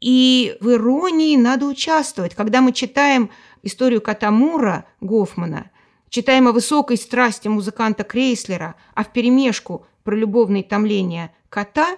И 0.00 0.56
в 0.60 0.70
иронии 0.72 1.36
надо 1.36 1.66
участвовать. 1.66 2.34
Когда 2.34 2.60
мы 2.60 2.72
читаем 2.72 3.30
историю 3.62 4.00
Катамура 4.00 4.84
Гофмана, 5.00 5.70
читаем 6.08 6.48
о 6.48 6.52
высокой 6.52 6.96
страсти 6.96 7.48
музыканта 7.48 8.04
Крейслера, 8.04 8.74
а 8.94 9.04
вперемешку 9.04 9.86
про 10.02 10.16
любовные 10.16 10.64
томления 10.64 11.32
кота, 11.48 11.96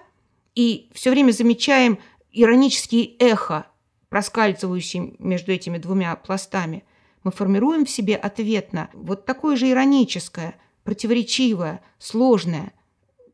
и 0.55 0.91
все 0.93 1.11
время 1.11 1.33
замечаем 1.33 1.99
иронические 2.33 3.17
эхо, 3.19 3.67
проскальзывающие 4.11 5.15
между 5.19 5.53
этими 5.53 5.79
двумя 5.79 6.15
пластами, 6.17 6.85
мы 7.23 7.31
формируем 7.31 7.87
в 7.87 7.91
себе 7.91 8.17
ответ 8.17 8.73
на 8.73 8.91
вот 8.93 9.25
такое 9.25 9.57
же 9.57 9.71
ироническое, 9.71 10.57
противоречивое, 10.85 11.83
сложное 11.99 12.73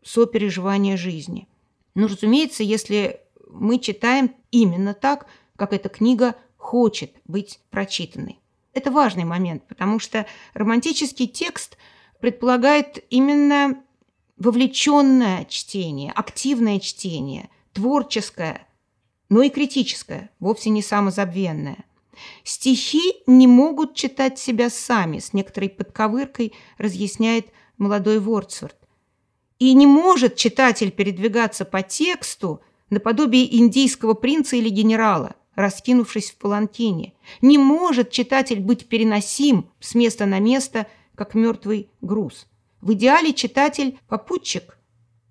сопереживание 0.03 0.97
жизни. 0.97 1.49
Но, 1.95 2.07
разумеется, 2.07 2.63
если 2.63 3.21
мы 3.49 3.79
читаем 3.79 4.35
именно 4.51 4.95
так, 4.95 5.27
как 5.57 5.73
эта 5.73 5.89
книга 5.89 6.35
хочет 6.57 7.13
быть 7.25 7.61
прочитанной. 7.71 8.41
Это 8.73 8.91
важный 8.91 9.25
момент, 9.25 9.67
потому 9.67 9.99
что 9.99 10.27
романтический 10.53 11.27
текст 11.27 11.79
предполагает 12.21 13.05
именно 13.09 13.83
вовлеченное 14.37 15.47
чтение, 15.47 16.13
активное 16.13 16.79
чтение, 16.81 17.49
творческое, 17.73 18.67
но 19.29 19.43
и 19.43 19.49
критическое, 19.49 20.31
вовсе 20.41 20.71
не 20.71 20.83
самозабвенное. 20.83 21.85
Стихи 22.45 23.23
не 23.27 23.47
могут 23.47 23.95
читать 23.95 24.39
себя 24.39 24.71
сами, 24.71 25.19
с 25.19 25.33
некоторой 25.33 25.69
подковыркой 25.69 26.53
разъясняет 26.79 27.49
молодой 27.79 28.19
Вордсворт. 28.19 28.77
И 29.59 29.73
не 29.75 29.87
может 29.87 30.37
читатель 30.37 30.91
передвигаться 30.91 31.65
по 31.65 31.83
тексту 31.83 32.61
наподобие 32.91 33.57
индийского 33.57 34.15
принца 34.15 34.57
или 34.57 34.69
генерала, 34.69 35.35
раскинувшись 35.55 36.31
в 36.31 36.37
паланкине. 36.37 37.15
Не 37.41 37.59
может 37.59 38.11
читатель 38.11 38.61
быть 38.61 38.87
переносим 38.87 39.71
с 39.81 39.95
места 39.95 40.27
на 40.27 40.39
место, 40.39 40.87
как 41.15 41.35
мертвый 41.35 41.91
груз. 42.03 42.47
В 42.81 42.93
идеале 42.93 43.33
читатель– 43.33 43.99
попутчик, 44.09 44.79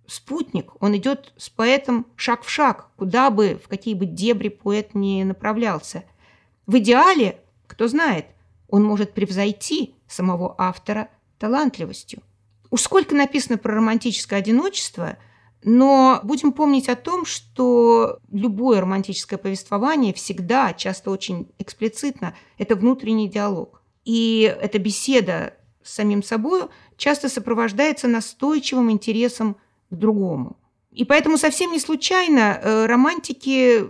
спутник. 0.07 0.71
Он 0.81 0.97
идет 0.97 1.33
с 1.37 1.49
поэтом 1.49 2.07
шаг 2.15 2.43
в 2.43 2.49
шаг, 2.49 2.89
куда 2.97 3.29
бы, 3.29 3.59
в 3.63 3.67
какие 3.67 3.93
бы 3.93 4.05
дебри 4.05 4.49
поэт 4.49 4.95
не 4.95 5.23
направлялся– 5.23 6.03
в 6.67 6.77
идеале, 6.77 7.39
кто 7.67 7.87
знает, 7.87 8.25
он 8.67 8.83
может 8.83 9.13
превзойти 9.13 9.95
самого 10.07 10.55
автора 10.57 11.09
талантливостью. 11.39 12.21
Уж 12.71 12.81
сколько 12.81 13.15
написано 13.15 13.57
про 13.57 13.75
романтическое 13.75 14.39
одиночество, 14.39 15.17
но 15.63 16.19
будем 16.23 16.51
помнить 16.51 16.89
о 16.89 16.95
том, 16.95 17.25
что 17.25 18.19
любое 18.31 18.81
романтическое 18.81 19.39
повествование 19.39 20.13
всегда, 20.13 20.73
часто 20.73 21.09
очень 21.09 21.47
эксплицитно, 21.57 22.35
это 22.57 22.75
внутренний 22.75 23.29
диалог. 23.29 23.81
И 24.03 24.41
эта 24.61 24.77
беседа 24.77 25.55
с 25.83 25.93
самим 25.93 26.21
собой 26.21 26.63
часто 26.97 27.29
сопровождается 27.29 28.07
настойчивым 28.07 28.91
интересом 28.91 29.55
к 29.89 29.95
другому. 29.95 30.57
И 30.91 31.03
поэтому 31.03 31.37
совсем 31.37 31.71
не 31.71 31.79
случайно 31.79 32.59
э, 32.61 32.85
романтики 32.85 33.85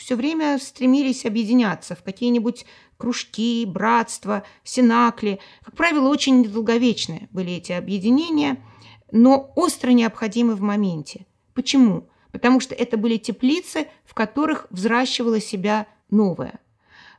все 0.00 0.16
время 0.16 0.58
стремились 0.58 1.26
объединяться 1.26 1.94
в 1.94 2.02
какие-нибудь 2.02 2.64
кружки, 2.96 3.66
братства, 3.66 4.44
синакли. 4.64 5.40
Как 5.62 5.76
правило, 5.76 6.08
очень 6.08 6.40
недолговечные 6.40 7.28
были 7.32 7.52
эти 7.52 7.72
объединения, 7.72 8.64
но 9.12 9.52
остро 9.56 9.90
необходимы 9.90 10.54
в 10.54 10.62
моменте. 10.62 11.26
Почему? 11.52 12.08
Потому 12.32 12.60
что 12.60 12.74
это 12.74 12.96
были 12.96 13.18
теплицы, 13.18 13.88
в 14.06 14.14
которых 14.14 14.66
взращивало 14.70 15.38
себя 15.38 15.86
новое. 16.08 16.60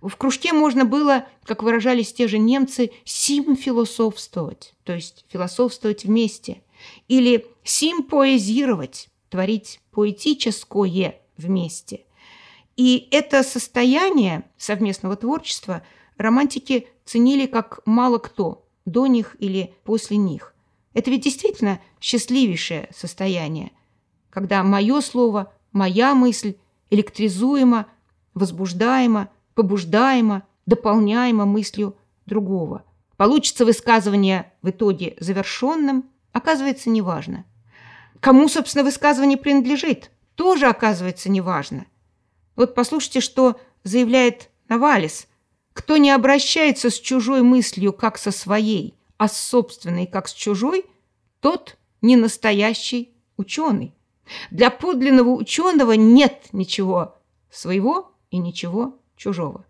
В 0.02 0.16
кружке 0.18 0.52
можно 0.52 0.84
было, 0.84 1.28
как 1.44 1.62
выражались 1.62 2.12
те 2.12 2.28
же 2.28 2.40
немцы, 2.40 2.90
сим 3.06 3.56
философствовать, 3.56 4.74
то 4.84 4.94
есть 4.94 5.26
философствовать 5.30 6.06
вместе, 6.06 6.64
или 7.08 7.46
сим 7.64 8.02
поэзировать, 8.02 9.10
творить 9.30 9.82
поэтическое 9.92 11.22
вместе– 11.38 12.06
и 12.78 13.08
это 13.12 13.44
состояние 13.44 14.44
совместного 14.58 15.16
творчества 15.16 15.84
романтики 16.18 16.88
ценили 17.06 17.46
как 17.46 17.80
мало 17.86 18.18
кто 18.18 18.66
до 18.86 19.08
них 19.08 19.36
или 19.40 19.74
после 19.84 20.18
них. 20.18 20.54
Это 20.94 21.10
ведь 21.10 21.24
действительно 21.24 21.80
счастливейшее 22.00 22.90
состояние, 22.96 23.72
когда 24.30 24.64
мое 24.64 25.02
слово, 25.02 25.54
моя 25.72 26.16
мысль 26.16 26.56
электризуема, 26.90 27.88
возбуждаема, 28.34 29.30
побуждаема, 29.56 30.44
дополняема 30.66 31.46
мыслью 31.46 31.96
другого. 32.26 32.84
Получится 33.18 33.66
высказывание 33.66 34.52
в 34.62 34.70
итоге 34.70 35.16
завершенным, 35.20 36.10
оказывается 36.32 36.90
неважно. 36.90 37.46
Кому, 38.20 38.48
собственно, 38.48 38.84
высказывание 38.84 39.38
принадлежит, 39.38 40.12
тоже 40.36 40.68
оказывается 40.68 41.30
неважно. 41.30 41.86
Вот 42.56 42.76
послушайте, 42.76 43.22
что 43.22 43.60
заявляет 43.84 44.50
Навалис. 44.68 45.28
Кто 45.74 45.98
не 45.98 46.12
обращается 46.12 46.90
с 46.90 47.00
чужой 47.00 47.42
мыслью, 47.42 47.94
как 47.94 48.18
со 48.18 48.32
своей, 48.32 48.94
а 49.18 49.28
с 49.28 49.38
собственной, 49.38 50.06
как 50.06 50.28
с 50.28 50.34
чужой, 50.34 50.86
тот 51.40 51.78
не 52.02 52.16
настоящий 52.18 53.14
ученый. 53.38 53.94
Для 54.50 54.70
подлинного 54.70 55.30
ученого 55.30 55.94
нет 55.94 56.48
ничего 56.52 57.16
своего 57.50 58.12
и 58.30 58.38
ничего 58.38 59.00
чужого. 59.16 59.66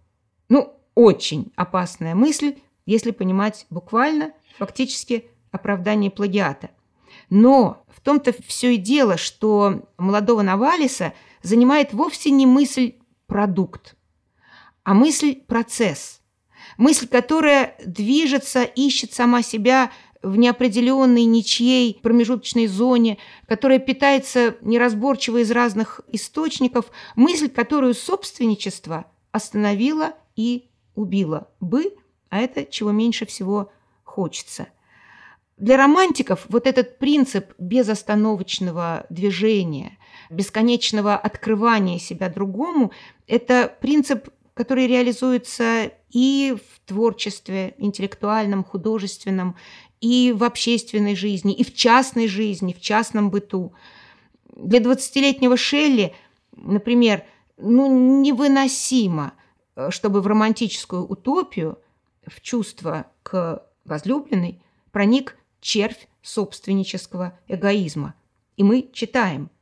Ну, 0.49 0.75
очень 0.95 1.51
опасная 1.55 2.15
мысль, 2.15 2.55
если 2.85 3.11
понимать 3.11 3.65
буквально, 3.69 4.33
фактически 4.57 5.25
оправдание 5.51 6.11
плагиата. 6.11 6.71
Но 7.29 7.83
в 7.87 8.01
том-то 8.01 8.33
все 8.45 8.75
и 8.75 8.77
дело, 8.77 9.17
что 9.17 9.87
молодого 9.97 10.41
Навалиса– 10.41 11.13
занимает 11.43 11.93
вовсе 11.93 12.32
не 12.32 12.45
мысль 12.45 12.95
«продукт», 13.27 13.95
а 14.84 14.93
мысль 14.93 15.36
«процесс». 15.36 16.21
Мысль, 16.77 17.08
которая 17.08 17.75
движется, 17.86 18.63
ищет 18.63 19.13
сама 19.13 19.41
себя 19.41 19.91
в 20.21 20.36
неопределенной 20.38 21.25
ничьей 21.25 21.99
промежуточной 22.01 22.67
зоне, 22.67 23.17
которая 23.47 23.80
питается 23.80 24.56
неразборчиво 24.62 25.38
из 25.38 25.51
разных 25.51 26.01
источников, 26.08 26.91
мысль, 27.15 27.49
которую 27.49 27.93
собственничество 27.93 29.06
остановило 29.32 30.13
и 30.36 30.69
убило 30.95 31.49
бы, 31.60 31.95
а 32.30 32.39
это 32.39 32.65
чего 32.65 32.91
меньше 32.91 33.25
всего 33.25 33.71
хочется. 34.04 34.67
Для 35.58 35.77
романтиков 35.77 36.45
вот 36.49 36.67
этот 36.67 36.97
принцип 36.97 37.54
безостановочного 37.60 39.06
движения, 39.10 39.97
бесконечного 40.31 41.15
открывания 41.15 41.99
себя 41.99 42.29
другому, 42.29 42.91
это 43.27 43.73
принцип, 43.81 44.29
который 44.53 44.87
реализуется 44.87 45.91
и 46.09 46.55
в 46.55 46.87
творчестве 46.87 47.75
интеллектуальном, 47.77 48.63
художественном, 48.63 49.55
и 49.99 50.33
в 50.35 50.43
общественной 50.43 51.15
жизни, 51.15 51.53
и 51.53 51.63
в 51.63 51.75
частной 51.75 52.27
жизни, 52.27 52.73
в 52.73 52.81
частном 52.81 53.29
быту. 53.29 53.73
Для 54.55 54.79
20-летнего 54.79 55.57
Шелли, 55.57 56.15
например, 56.55 57.23
ну, 57.57 58.21
невыносимо, 58.21 59.33
чтобы 59.89 60.21
в 60.21 60.27
романтическую 60.27 61.05
утопию, 61.05 61.77
в 62.25 62.41
чувство 62.41 63.05
к 63.21 63.63
возлюбленной, 63.85 64.61
проник 64.91 65.37
червь 65.59 66.07
собственнического 66.23 67.37
эгоизма. 67.47 68.15
И 68.57 68.63
мы 68.63 68.89
читаем– 68.91 69.51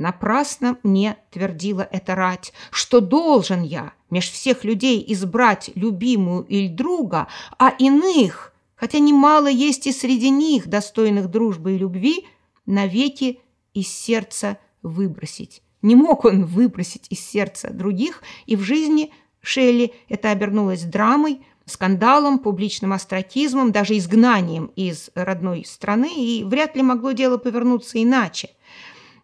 Напрасно 0.00 0.78
мне 0.82 1.18
твердила 1.30 1.86
эта 1.92 2.14
рать, 2.14 2.54
что 2.70 3.00
должен 3.00 3.62
я 3.62 3.92
меж 4.08 4.30
всех 4.30 4.64
людей 4.64 5.04
избрать 5.08 5.70
любимую 5.74 6.44
или 6.44 6.68
друга, 6.68 7.28
а 7.58 7.68
иных, 7.68 8.54
хотя 8.76 8.98
немало 8.98 9.48
есть 9.48 9.86
и 9.86 9.92
среди 9.92 10.30
них 10.30 10.68
достойных 10.68 11.30
дружбы 11.30 11.74
и 11.74 11.78
любви, 11.78 12.26
навеки 12.64 13.40
из 13.74 13.88
сердца 13.88 14.56
выбросить. 14.80 15.60
Не 15.82 15.96
мог 15.96 16.24
он 16.24 16.46
выбросить 16.46 17.06
из 17.10 17.20
сердца 17.20 17.68
других 17.70 18.22
и 18.46 18.56
в 18.56 18.62
жизни 18.62 19.12
Шелли 19.42 19.92
это 20.08 20.30
обернулось 20.30 20.82
драмой, 20.84 21.42
скандалом, 21.66 22.38
публичным 22.38 22.94
остракизмом, 22.94 23.70
даже 23.70 23.98
изгнанием 23.98 24.70
из 24.76 25.10
родной 25.14 25.66
страны, 25.66 26.10
и 26.16 26.42
вряд 26.42 26.74
ли 26.74 26.82
могло 26.82 27.12
дело 27.12 27.36
повернуться 27.36 28.02
иначе. 28.02 28.48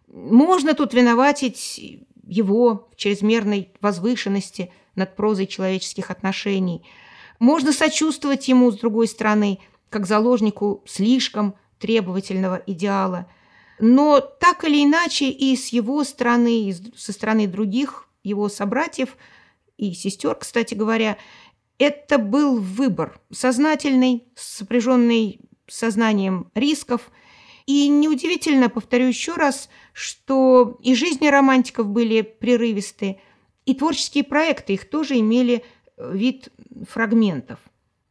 Можно 0.07 0.73
тут 0.73 0.93
виноватить 0.93 1.99
его 2.25 2.89
в 2.91 2.95
чрезмерной 2.95 3.71
возвышенности 3.81 4.71
над 4.95 5.15
прозой 5.15 5.47
человеческих 5.47 6.11
отношений. 6.11 6.83
Можно 7.39 7.71
сочувствовать 7.71 8.47
ему, 8.47 8.71
с 8.71 8.79
другой 8.79 9.07
стороны, 9.07 9.59
как 9.89 10.05
заложнику 10.05 10.83
слишком 10.85 11.55
требовательного 11.79 12.61
идеала. 12.65 13.27
Но 13.79 14.19
так 14.19 14.63
или 14.63 14.83
иначе 14.83 15.29
и 15.29 15.55
с 15.55 15.67
его 15.67 16.03
стороны, 16.03 16.69
и 16.69 16.75
со 16.95 17.13
стороны 17.13 17.47
других 17.47 18.07
его 18.23 18.49
собратьев 18.49 19.15
и 19.77 19.93
сестер, 19.93 20.35
кстати 20.35 20.73
говоря, 20.73 21.17
это 21.77 22.17
был 22.17 22.59
выбор 22.59 23.19
сознательный, 23.31 24.27
сопряженный 24.35 25.39
сознанием 25.67 26.49
рисков. 26.55 27.11
И 27.67 27.89
неудивительно, 27.89 28.69
повторю 28.69 29.07
еще 29.07 29.35
раз, 29.35 29.69
что 29.91 30.79
и 30.81 30.95
жизни 30.95 31.27
романтиков 31.27 31.85
были 31.85 32.21
прерывистые, 32.21 33.19
и 33.65 33.75
творческие 33.75 34.23
проекты 34.23 34.73
их 34.73 34.89
тоже 34.89 35.19
имели 35.19 35.63
э, 35.97 36.11
вид 36.13 36.47
фрагментов. 36.89 37.59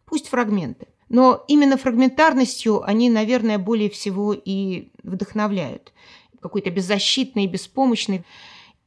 Пусть 0.04 0.28
фрагменты. 0.28 0.86
Но 1.08 1.42
именно 1.48 1.78
фрагментарностью 1.78 2.82
они, 2.82 3.08
наверное, 3.08 3.58
более 3.58 3.88
всего 3.88 4.34
и 4.34 4.90
вдохновляют. 5.02 5.94
Какой-то 6.40 6.70
беззащитный, 6.70 7.46
беспомощный. 7.46 8.24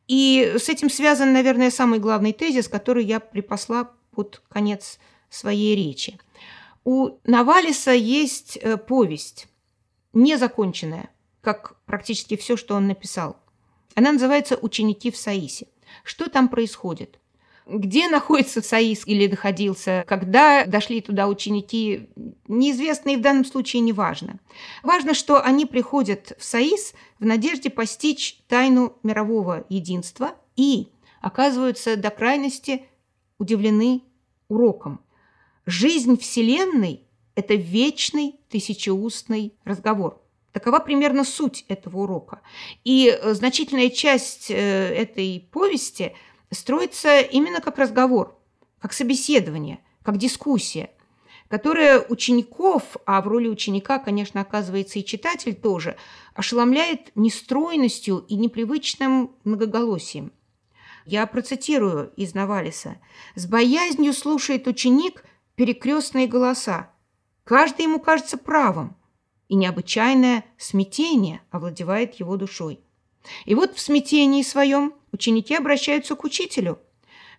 И 0.08 0.56
с 0.58 0.70
этим 0.70 0.92
связан, 0.92 1.34
наверное, 1.34 1.72
самый 1.72 1.98
главный 1.98 2.32
тезис, 2.32 2.68
который 2.68 3.06
я 3.06 3.20
припасла 3.20 3.92
под 4.12 4.44
конец 4.50 5.00
своей 5.30 5.76
речи. 5.76 6.20
У 6.84 7.18
Навалиса 7.24 7.92
есть 7.92 8.58
э, 8.62 8.78
повесть, 8.78 9.48
незаконченная, 10.14 11.10
как 11.42 11.78
практически 11.86 12.36
все, 12.36 12.58
что 12.58 12.76
он 12.76 12.88
написал. 12.88 13.38
Она 13.96 14.12
называется 14.12 14.58
«Ученики 14.62 15.12
в 15.12 15.18
Саисе». 15.18 15.68
Что 16.04 16.30
там 16.30 16.50
происходит? 16.50 17.20
Где 17.66 18.08
находится 18.08 18.62
Саис 18.62 19.06
или 19.06 19.28
находился, 19.28 20.04
когда 20.08 20.66
дошли 20.66 21.02
туда 21.02 21.28
ученики, 21.28 22.10
неизвестно 22.48 23.10
и 23.10 23.16
в 23.16 23.22
данном 23.22 23.46
случае 23.46 23.82
не 23.82 23.94
важно. 23.94 24.40
Важно, 24.82 25.14
что 25.14 25.44
они 25.44 25.68
приходят 25.68 26.36
в 26.40 26.44
Саис 26.44 26.94
в 27.20 27.26
надежде 27.26 27.70
постичь 27.70 28.40
тайну 28.48 28.98
мирового 29.04 29.66
единства 29.70 30.36
и 30.56 30.88
оказываются 31.22 31.96
до 31.96 32.10
крайности 32.10 32.86
удивлены 33.38 34.02
уроком. 34.48 35.02
Жизнь 35.68 36.18
Вселенной– 36.18 37.04
это 37.36 37.54
вечный 37.54 38.39
тысячеустный 38.50 39.54
разговор. 39.64 40.22
Такова 40.52 40.80
примерно 40.80 41.24
суть 41.24 41.66
этого 41.68 42.00
урока. 42.00 42.42
И 42.84 43.10
э, 43.10 43.34
значительная 43.34 43.90
часть 43.90 44.50
э, 44.50 44.56
этой 44.56 45.48
повести 45.52 46.16
строится 46.52 47.20
именно 47.22 47.62
как 47.62 47.78
разговор, 47.78 48.36
как 48.80 48.94
собеседование, 48.94 49.80
как 50.02 50.18
дискуссия, 50.18 50.90
которая 51.50 52.00
учеников, 52.00 52.98
а 53.06 53.22
в 53.22 53.28
роли 53.28 53.48
ученика, 53.48 54.00
конечно, 54.00 54.42
оказывается 54.42 55.00
и 55.00 55.06
читатель 55.06 55.56
тоже, 55.56 55.98
ошеломляет 56.34 57.12
нестройностью 57.16 58.26
и 58.28 58.36
непривычным 58.36 59.32
многоголосием. 59.44 60.32
Я 61.06 61.26
процитирую 61.26 62.12
из 62.16 62.34
Навалиса. 62.34 62.98
«С 63.36 63.48
боязнью 63.48 64.14
слушает 64.14 64.68
ученик 64.68 65.24
перекрестные 65.56 66.28
голоса. 66.28 66.92
Каждый 67.50 67.86
ему 67.86 68.00
кажется 68.00 68.38
правым, 68.38 68.96
и 69.48 69.56
необычайное 69.56 70.46
смятение 70.60 71.42
овладевает 71.50 72.14
его 72.20 72.38
душой. 72.38 72.80
И 73.46 73.56
вот 73.56 73.74
в 73.74 73.80
смятении 73.80 74.44
своем 74.44 74.94
ученики 75.12 75.56
обращаются 75.56 76.16
к 76.16 76.24
учителю 76.24 76.78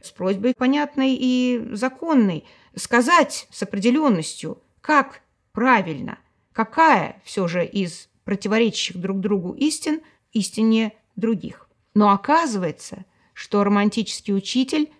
с 0.03 0.11
просьбой 0.11 0.55
понятной 0.55 1.16
и 1.16 1.64
законной 1.75 2.44
сказать 2.75 3.46
с 3.53 3.62
определенностью, 3.62 4.61
как 4.81 5.23
правильно, 5.53 6.18
какая 6.53 7.23
все 7.25 7.46
же 7.46 7.64
из 7.64 8.09
противоречащих 8.25 8.96
друг 8.96 9.20
другу 9.20 9.53
истин 9.53 10.01
истине 10.33 10.92
других. 11.14 11.68
Но 11.94 12.11
оказывается, 12.11 13.05
что 13.33 13.62
романтический 13.62 14.35
учитель 14.35 14.90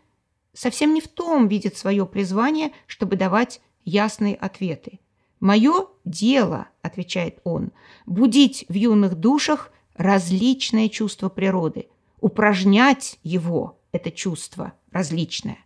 совсем 0.53 0.95
не 0.95 1.01
в 1.01 1.09
том 1.09 1.49
видит 1.49 1.77
свое 1.77 2.07
призвание, 2.07 2.71
чтобы 2.87 3.17
давать 3.17 3.61
ясные 3.85 4.35
ответы. 4.35 5.01
«Мое 5.41 5.87
дело,— 6.05 6.69
отвечает 6.83 7.41
он,— 7.45 7.73
будить 8.07 8.67
в 8.69 8.75
юных 8.75 9.15
душах 9.15 9.73
различное 9.95 10.89
чувство 10.89 11.29
природы, 11.29 11.89
упражнять 12.21 13.19
его, 13.23 13.79
это 13.93 14.11
чувство 14.11 14.75
различное, 14.91 15.59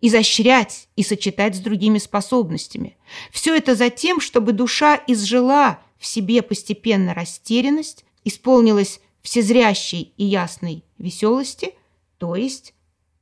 изощрять 0.00 0.88
и 0.96 1.02
сочетать 1.02 1.56
с 1.56 1.60
другими 1.60 1.98
способностями. 1.98 2.96
Все 3.32 3.56
это 3.56 3.74
за 3.74 3.90
тем, 3.90 4.20
чтобы 4.20 4.52
душа 4.52 5.00
изжила 5.06 5.80
в 5.98 6.06
себе 6.06 6.42
постепенно 6.42 7.14
растерянность, 7.14 8.04
исполнилась 8.24 9.00
всезрящей 9.22 10.12
и 10.16 10.24
ясной 10.24 10.84
веселости– 10.98 11.74
то 12.18 12.36
есть 12.36 12.74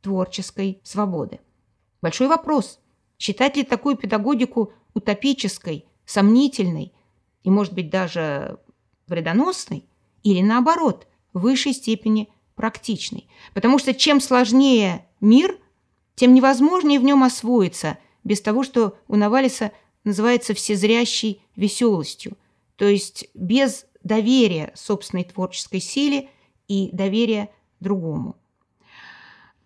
творческой 0.03 0.81
свободы. 0.83 1.41
Большой 2.03 2.29
вопрос, 2.29 2.81
считать 3.19 3.57
ли 3.57 3.63
такую 3.63 3.97
педагогику 3.97 4.73
утопической, 4.95 5.87
сомнительной 6.05 6.93
и, 7.43 7.51
может 7.51 7.75
быть, 7.75 7.91
даже 7.91 8.59
вредоносной, 9.07 9.87
или 10.23 10.41
наоборот, 10.41 11.07
в 11.33 11.41
высшей 11.41 11.73
степени 11.73 12.29
практичной. 12.55 13.29
Потому 13.53 13.79
что 13.79 13.95
чем 13.95 14.21
сложнее 14.21 15.07
мир, 15.21 15.59
тем 16.15 16.35
невозможнее 16.35 17.01
в 17.01 17.05
нем 17.05 17.23
освоиться 17.25 17.99
без 18.23 18.41
того, 18.41 18.63
что 18.63 18.97
у 19.09 19.17
Навалиса 19.17 19.73
называется 20.05 20.55
всезрящей 20.55 21.43
веселостью, 21.57 22.37
то 22.77 22.87
есть 22.87 23.29
без 23.35 23.87
доверия 24.03 24.73
собственной 24.75 25.25
творческой 25.25 25.81
силе 25.81 26.29
и 26.69 26.91
доверия 26.93 27.51
другому. 27.81 28.37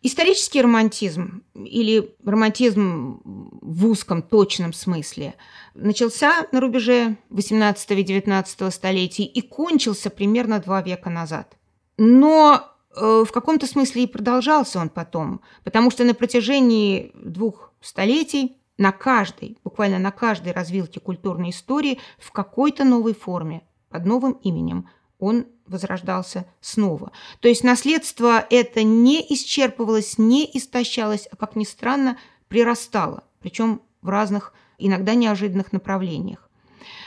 Исторический 0.00 0.62
романтизм 0.62 1.42
или 1.54 2.14
романтизм 2.24 3.20
в 3.24 3.86
узком, 3.86 4.22
точном 4.22 4.72
смысле 4.72 5.34
начался 5.74 6.46
на 6.52 6.60
рубеже 6.60 7.16
18 7.30 7.90
и 7.90 8.02
19 8.04 8.72
столетий 8.72 9.24
и 9.24 9.40
кончился 9.40 10.08
примерно 10.10 10.60
два 10.60 10.82
века 10.82 11.10
назад. 11.10 11.56
Но 11.96 12.62
э, 12.94 13.24
в 13.26 13.32
каком-то 13.32 13.66
смысле 13.66 14.04
и 14.04 14.06
продолжался 14.06 14.78
он 14.78 14.88
потом, 14.88 15.40
потому 15.64 15.90
что 15.90 16.04
на 16.04 16.14
протяжении 16.14 17.10
двух 17.14 17.72
столетий 17.80 18.56
на 18.76 18.92
каждой, 18.92 19.58
буквально 19.64 19.98
на 19.98 20.12
каждой 20.12 20.52
развилке 20.52 21.00
культурной 21.00 21.50
истории 21.50 21.98
в 22.20 22.30
какой-то 22.30 22.84
новой 22.84 23.14
форме, 23.14 23.62
под 23.90 24.06
новым 24.06 24.32
именем– 24.44 24.88
он 25.18 25.46
возрождался 25.66 26.46
снова. 26.60 27.12
То 27.40 27.48
есть 27.48 27.64
наследство 27.64 28.44
это 28.50 28.82
не 28.82 29.20
исчерпывалось, 29.20 30.14
не 30.18 30.48
истощалось, 30.56 31.28
а, 31.30 31.36
как 31.36 31.56
ни 31.56 31.64
странно, 31.64 32.18
прирастало, 32.48 33.24
причем 33.40 33.82
в 34.00 34.08
разных, 34.08 34.54
иногда 34.78 35.14
неожиданных 35.14 35.72
направлениях. 35.72 36.48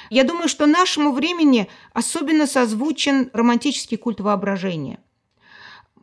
Я 0.09 0.25
думаю, 0.25 0.49
что 0.49 0.67
нашему 0.67 1.13
времени 1.13 1.69
особенно 1.93 2.45
созвучен 2.45 3.29
романтический 3.33 3.97
культ 3.97 4.19
воображения, 4.19 4.99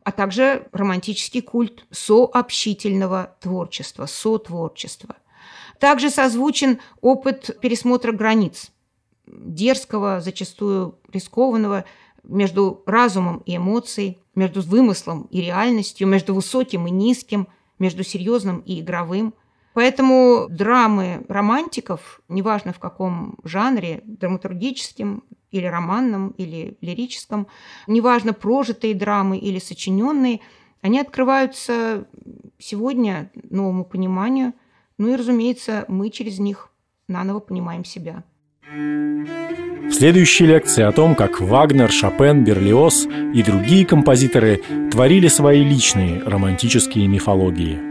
а 0.02 0.12
также 0.12 0.66
романтический 0.72 1.42
культ 1.42 1.84
сообщительного 1.90 3.36
творчества, 3.40 4.06
сотворчества. 4.06 5.16
Также 5.78 6.10
созвучен 6.10 6.80
опыт 7.02 7.58
пересмотра 7.60 8.12
границ– 8.12 8.70
дерзкого, 9.30 10.20
зачастую 10.20 10.98
рискованного, 11.12 11.84
между 12.24 12.82
разумом 12.86 13.42
и 13.46 13.56
эмоцией, 13.56 14.18
между 14.34 14.60
вымыслом 14.60 15.28
и 15.30 15.40
реальностью, 15.40 16.06
между 16.06 16.34
высоким 16.34 16.86
и 16.86 16.90
низким, 16.90 17.48
между 17.78 18.04
серьезным 18.04 18.58
и 18.60 18.80
игровым. 18.80 19.34
Поэтому 19.72 20.46
драмы 20.50 21.24
романтиков, 21.28 22.20
неважно 22.28 22.72
в 22.72 22.78
каком 22.78 23.38
жанре, 23.44 24.02
драматургическим 24.04 25.22
или 25.50 25.66
романном, 25.66 26.30
или 26.30 26.76
лирическом, 26.80 27.46
неважно 27.86 28.32
прожитые 28.32 28.94
драмы 28.94 29.38
или 29.38 29.58
сочиненные, 29.58 30.40
они 30.80 31.00
открываются 31.00 32.06
сегодня 32.58 33.30
новому 33.50 33.84
пониманию, 33.84 34.52
ну 34.96 35.08
и, 35.08 35.16
разумеется, 35.16 35.84
мы 35.88 36.10
через 36.10 36.38
них 36.38 36.70
наново 37.06 37.40
понимаем 37.40 37.84
себя. 37.84 38.24
В 38.70 39.92
следующей 39.92 40.46
лекции 40.46 40.82
о 40.82 40.92
том, 40.92 41.14
как 41.14 41.40
Вагнер, 41.40 41.90
Шопен, 41.90 42.44
Берлиоз 42.44 43.06
и 43.34 43.42
другие 43.42 43.86
композиторы 43.86 44.60
творили 44.90 45.28
свои 45.28 45.64
личные 45.64 46.22
романтические 46.22 47.08
мифологии– 47.08 47.78